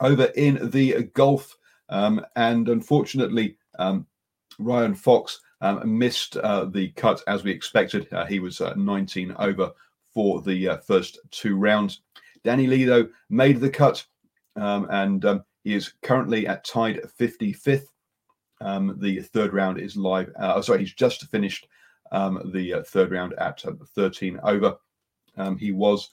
Over 0.00 0.24
in 0.36 0.70
the 0.70 1.04
golf, 1.14 1.56
um, 1.88 2.24
and 2.36 2.68
unfortunately, 2.68 3.56
um, 3.78 4.06
Ryan 4.58 4.94
Fox 4.94 5.40
um, 5.60 5.98
missed 5.98 6.36
uh, 6.36 6.66
the 6.66 6.88
cut 6.90 7.20
as 7.26 7.42
we 7.42 7.50
expected. 7.50 8.12
Uh, 8.12 8.26
he 8.26 8.38
was 8.38 8.60
uh, 8.60 8.74
19 8.74 9.34
over 9.38 9.72
for 10.14 10.40
the 10.42 10.68
uh, 10.68 10.76
first 10.78 11.18
two 11.30 11.56
rounds. 11.56 12.02
Danny 12.44 12.68
Lee, 12.68 12.84
though, 12.84 13.08
made 13.28 13.58
the 13.58 13.70
cut, 13.70 14.04
um, 14.54 14.86
and 14.90 15.24
he 15.64 15.74
is 15.74 15.92
currently 16.02 16.46
at 16.46 16.64
tied 16.64 17.00
55th. 17.18 17.86
Um, 18.60 18.96
the 19.00 19.20
third 19.20 19.52
round 19.52 19.78
is 19.78 19.96
live. 19.96 20.30
Uh, 20.38 20.54
oh, 20.56 20.60
sorry, 20.60 20.80
he's 20.80 20.94
just 20.94 21.24
finished 21.26 21.68
um, 22.12 22.50
the 22.52 22.74
uh, 22.74 22.82
third 22.82 23.12
round 23.12 23.34
at 23.34 23.62
13 23.94 24.40
over. 24.42 24.76
he 25.58 25.72
was 25.72 26.10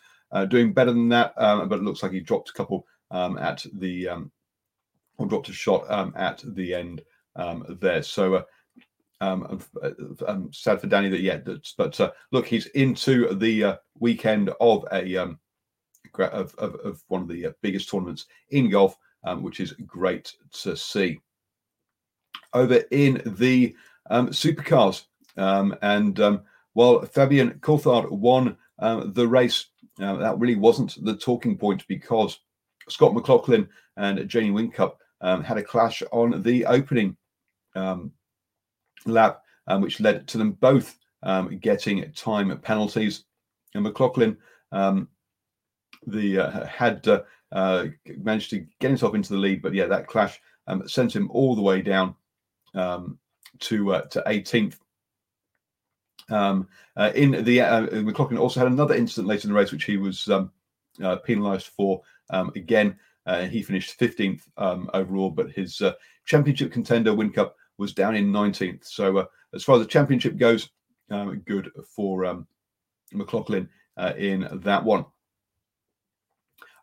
doing 0.49 0.73
better 0.73 0.91
than 0.91 1.09
that, 1.09 1.33
but 1.37 1.73
it 1.73 1.83
looks 1.83 2.03
like 2.03 2.11
he 2.11 2.19
dropped 2.19 2.49
a 2.49 2.53
couple 2.53 2.85
at 3.11 3.65
the 3.73 4.09
or 5.17 5.25
dropped 5.25 5.49
a 5.49 5.53
shot 5.53 5.89
at 6.15 6.43
the 6.55 6.73
end 6.73 7.01
um, 7.35 7.77
there. 7.81 8.03
So, 8.03 8.35
uh, 8.35 8.43
um, 9.21 9.61
I'm 9.81 10.17
um, 10.27 10.49
sad 10.53 10.81
for 10.81 10.87
Danny 10.87 11.09
that 11.09 11.21
yeah, 11.21 11.39
but 11.77 11.99
uh, 11.99 12.11
look, 12.31 12.45
he's 12.45 12.67
into 12.67 13.33
the 13.35 13.63
uh, 13.63 13.75
weekend 13.97 14.51
of 14.59 14.85
a 14.91 15.15
um, 15.17 15.39
of, 16.19 16.53
of, 16.55 16.75
of 16.75 17.03
one 17.07 17.21
of 17.21 17.27
the 17.29 17.47
uh, 17.47 17.51
biggest 17.61 17.89
tournaments 17.89 18.25
in 18.49 18.69
golf, 18.69 18.97
um, 19.23 19.41
which 19.41 19.61
is 19.61 19.71
great 19.85 20.33
to 20.51 20.75
see. 20.75 21.19
Over 22.55 22.83
in 22.91 23.21
the 23.25 23.75
um, 24.09 24.29
supercars, 24.29 25.03
um, 25.37 25.75
and 25.81 26.19
um, 26.19 26.41
while 26.73 27.01
Fabian 27.01 27.59
Coulthard 27.59 28.09
won 28.09 28.57
um, 28.79 29.13
the 29.13 29.27
race, 29.27 29.67
uh, 30.01 30.15
that 30.15 30.39
really 30.39 30.55
wasn't 30.55 31.03
the 31.03 31.15
talking 31.15 31.57
point 31.57 31.85
because 31.87 32.39
Scott 32.89 33.13
McLaughlin 33.13 33.67
and 33.97 34.27
Jamie 34.27 34.51
Whincup 34.51 34.93
um, 35.21 35.43
had 35.43 35.57
a 35.57 35.63
clash 35.63 36.01
on 36.11 36.41
the 36.41 36.65
opening 36.65 37.15
lap, 39.05 39.41
which 39.79 39.99
led 39.99 40.27
to 40.27 40.37
them 40.37 40.53
both 40.53 40.97
getting 41.59 42.11
time 42.13 42.57
penalties. 42.59 43.25
And 43.73 43.83
McLaughlin, 43.83 44.37
the 46.07 46.39
uh, 46.39 46.65
had 46.65 47.07
uh, 47.07 47.23
uh, 47.51 47.85
managed 48.17 48.49
to 48.51 48.65
get 48.79 48.89
himself 48.89 49.15
into 49.15 49.33
the 49.33 49.39
lead, 49.39 49.61
but 49.61 49.73
yeah, 49.73 49.87
that 49.87 50.07
clash 50.07 50.39
um, 50.67 50.87
sent 50.87 51.15
him 51.15 51.29
all 51.31 51.55
the 51.55 51.61
way 51.61 51.81
down 51.81 52.15
um, 52.75 53.17
to 53.59 53.93
uh, 53.93 54.01
to 54.01 54.23
18th. 54.27 54.77
Um, 56.29 56.67
uh, 56.97 57.11
in 57.15 57.43
the 57.43 57.61
uh, 57.61 57.81
McLaughlin 58.01 58.39
also 58.39 58.59
had 58.59 58.71
another 58.71 58.95
incident 58.95 59.27
later 59.27 59.47
in 59.47 59.53
the 59.53 59.59
race, 59.59 59.71
which 59.71 59.83
he 59.83 59.97
was 59.97 60.27
um, 60.29 60.51
uh, 61.03 61.17
penalised 61.17 61.67
for. 61.67 62.01
Um, 62.29 62.51
again, 62.55 62.97
uh, 63.25 63.43
he 63.43 63.61
finished 63.61 63.99
15th 63.99 64.41
um, 64.57 64.89
overall, 64.93 65.29
but 65.29 65.51
his 65.51 65.81
uh, 65.81 65.93
championship 66.25 66.71
contender 66.71 67.11
Whincup 67.11 67.51
was 67.77 67.93
down 67.93 68.15
in 68.15 68.31
19th. 68.31 68.85
So 68.85 69.17
uh, 69.17 69.25
as 69.53 69.63
far 69.63 69.75
as 69.75 69.81
the 69.81 69.87
championship 69.87 70.37
goes, 70.37 70.69
um, 71.11 71.39
good 71.45 71.71
for 71.95 72.45
McLaughlin 73.13 73.69
in 74.17 74.47
that 74.63 74.83
one. 74.83 75.05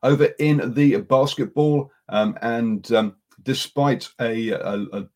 Over 0.05 0.27
in 0.39 0.75
the 0.75 0.97
basketball, 0.99 1.91
and 2.09 3.13
despite 3.43 4.09
a, 4.21 4.51
a, 4.51 4.83
a, 4.93 5.09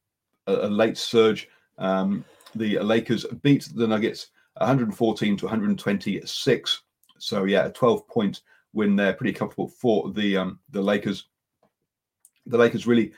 a, 0.46 0.68
late 0.68 0.98
surge, 0.98 1.48
um, 1.78 2.24
the 2.54 2.78
Lakers 2.78 3.24
beat 3.42 3.68
the 3.74 3.87
Nuggets 3.87 4.28
114 4.59 5.37
to 5.37 5.44
126. 5.44 6.82
So 7.18 7.44
yeah, 7.44 7.66
a 7.66 7.70
12 7.70 8.09
point 8.09 8.42
win 8.72 8.96
there, 8.96 9.12
pretty 9.12 9.32
comfortable 9.32 9.68
for 9.68 10.12
the 10.12 10.37
um, 10.37 10.59
the 10.70 10.80
Lakers. 10.80 11.26
The 12.46 12.59
Lakers 12.59 12.87
really 12.87 13.12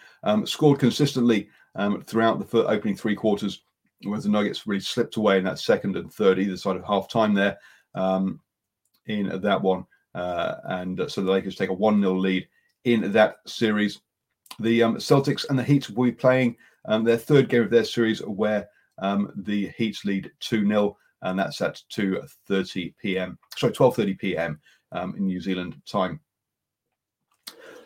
scored 0.45 0.79
consistently 0.79 1.51
um, 1.75 2.03
throughout 2.03 2.39
the 2.39 2.67
opening 2.67 2.97
three 2.97 3.15
quarters, 3.15 3.63
where 4.03 4.21
the 4.21 4.29
Nuggets 4.29 4.67
really 4.67 4.81
slipped 4.81 5.17
away 5.17 5.39
in 5.39 5.45
that 5.45 5.59
second 5.59 5.97
and 5.97 6.13
third, 6.13 6.39
either 6.39 6.57
side 6.57 6.77
of 6.77 6.85
half 6.85 7.09
time 7.09 7.35
there 7.35 7.59
um, 7.95 8.41
in 9.07 9.41
that 9.41 9.61
one. 9.61 9.85
Uh, 10.15 10.57
and 10.65 11.05
so 11.09 11.23
the 11.23 11.31
Lakers 11.31 11.57
take 11.57 11.71
a 11.71 11.75
1 11.75 12.01
0 12.01 12.15
lead 12.15 12.49
in 12.85 13.13
that 13.13 13.37
series. 13.47 14.01
The 14.61 14.83
um, 14.83 14.97
Celtics 14.97 15.49
and 15.49 15.59
the 15.59 15.63
Heat 15.65 15.89
will 15.91 16.07
be 16.07 16.13
playing 16.13 16.57
um, 16.89 17.05
their 17.05 17.17
third 17.17 17.49
game 17.49 17.63
of 17.63 17.71
their 17.71 17.85
series, 17.85 18.21
where 18.21 18.69
um, 18.99 19.33
the 19.37 19.69
Heat 19.77 19.99
lead 20.05 20.33
2 20.41 20.67
0, 20.67 20.97
and 21.23 21.39
that's 21.39 21.61
at 21.61 21.81
2.30 21.93 22.95
p.m. 23.01 23.39
Sorry, 23.57 23.73
12.30 23.73 24.19
p.m. 24.19 24.61
Um, 24.91 25.15
in 25.17 25.27
New 25.27 25.41
Zealand 25.41 25.81
time. 25.87 26.21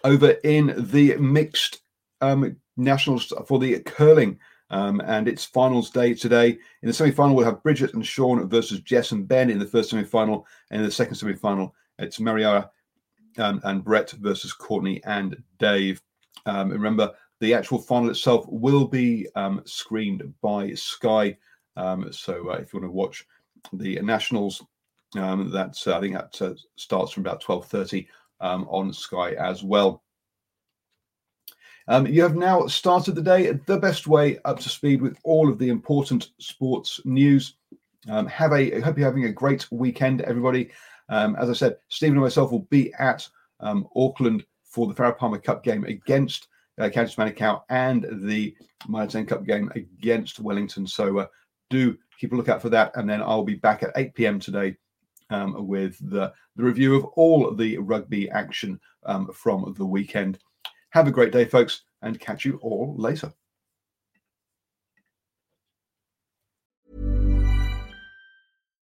Over 0.05 0.31
in 0.45 0.75
the 0.91 1.17
mixed 1.17 1.81
um, 2.21 2.57
nationals 2.77 3.33
for 3.47 3.59
the 3.59 3.81
curling. 3.81 4.39
Um, 4.71 5.03
and 5.05 5.29
it's 5.29 5.45
finals 5.45 5.91
day 5.91 6.15
today. 6.15 6.59
In 6.81 6.89
the 6.89 6.95
semi-final, 6.95 7.37
we'll 7.37 7.45
have 7.45 7.63
Bridget 7.63 7.93
and 7.93 8.07
Sean 8.07 8.49
versus 8.49 8.81
Jess 8.81 9.13
and 9.13 9.29
Ben 9.29 9.51
in 9.51 9.59
the 9.59 9.67
first 9.67 9.91
semi-final, 9.91 10.47
and 10.71 10.81
in 10.81 10.87
the 10.87 10.91
second 10.91 11.17
semi-final, 11.17 11.75
it's 11.99 12.19
Mariara 12.19 12.71
um, 13.37 13.61
and 13.65 13.85
Brett 13.85 14.13
versus 14.13 14.55
Courtney 14.55 15.03
and 15.05 15.37
Dave. 15.59 16.01
Um, 16.47 16.71
remember, 16.71 17.13
the 17.43 17.53
actual 17.53 17.81
final 17.81 18.09
itself 18.09 18.47
will 18.49 18.87
be 18.87 19.27
um, 19.35 19.63
screened 19.65 20.23
by 20.41 20.73
Sky. 20.75 21.37
Um, 21.77 22.13
so 22.13 22.51
uh, 22.51 22.55
if 22.55 22.73
you 22.73 22.79
want 22.79 22.89
to 22.89 22.97
watch 22.97 23.27
the 23.73 24.01
nationals, 24.01 24.63
um, 25.17 25.51
that's 25.51 25.89
uh, 25.89 25.99
I 25.99 26.01
think 26.01 26.15
that 26.15 26.41
uh, 26.41 26.55
starts 26.77 27.11
from 27.11 27.25
about 27.27 27.41
twelve 27.41 27.67
thirty 27.67 28.09
on 28.41 28.93
Sky 28.93 29.33
as 29.33 29.63
well. 29.63 30.03
Um, 31.89 32.07
you 32.07 32.23
have 32.23 32.37
now 32.37 32.67
started 32.69 33.17
the 33.17 33.23
day 33.23 33.51
the 33.67 33.79
best 33.79 34.07
way 34.07 34.39
up 34.45 34.61
to 34.61 34.69
speed 34.69 35.03
with 35.03 35.19
all 35.25 35.49
of 35.49 35.59
the 35.59 35.69
important 35.69 36.31
sports 36.39 37.01
news. 37.05 37.57
Um, 38.09 38.27
have 38.29 38.53
a 38.53 38.77
I 38.77 38.81
hope 38.81 38.97
you're 38.97 39.07
having 39.07 39.25
a 39.25 39.33
great 39.33 39.67
weekend, 39.73 40.21
everybody. 40.23 40.71
Um, 41.09 41.35
as 41.41 41.51
I 41.51 41.55
said, 41.55 41.77
Stephen 41.89 42.17
and 42.17 42.25
myself 42.25 42.53
will 42.53 42.69
be 42.71 42.95
at 43.01 43.29
um, 43.59 43.89
Auckland 43.97 44.45
for 44.63 44.87
the 44.87 44.95
Farah 44.95 45.19
Palmer 45.19 45.39
Cup 45.39 45.65
game 45.65 45.83
against 45.85 46.49
uh, 46.79 46.89
Counties 46.89 47.17
Manukau 47.17 47.63
and 47.69 48.07
the 48.29 48.55
10 49.09 49.27
Cup 49.27 49.45
game 49.45 49.71
against 49.75 50.41
Wellington. 50.41 50.87
So 50.87 51.19
uh, 51.19 51.27
do 51.71 51.97
keep 52.19 52.33
a 52.33 52.37
lookout 52.37 52.63
for 52.63 52.69
that. 52.71 52.93
And 52.97 53.09
then 53.09 53.23
I'll 53.23 53.45
be 53.45 53.55
back 53.55 53.83
at 53.83 53.93
8 53.97 54.15
p.m. 54.15 54.41
today 54.41 54.77
um, 55.31 55.67
with 55.67 55.99
the, 56.11 56.33
the 56.57 56.63
review 56.63 56.95
of 56.97 57.05
all 57.17 57.55
the 57.55 57.79
rugby 57.79 58.31
action 58.31 58.81
um, 59.05 59.31
from 59.33 59.75
the 59.77 59.87
weekend. 59.87 60.39
Have 60.91 61.09
a 61.09 61.13
great 61.13 61.33
day, 61.33 61.45
folks, 61.45 61.83
and 62.03 62.21
catch 62.21 62.45
you 62.45 62.59
all 62.63 62.95
later. 62.97 63.33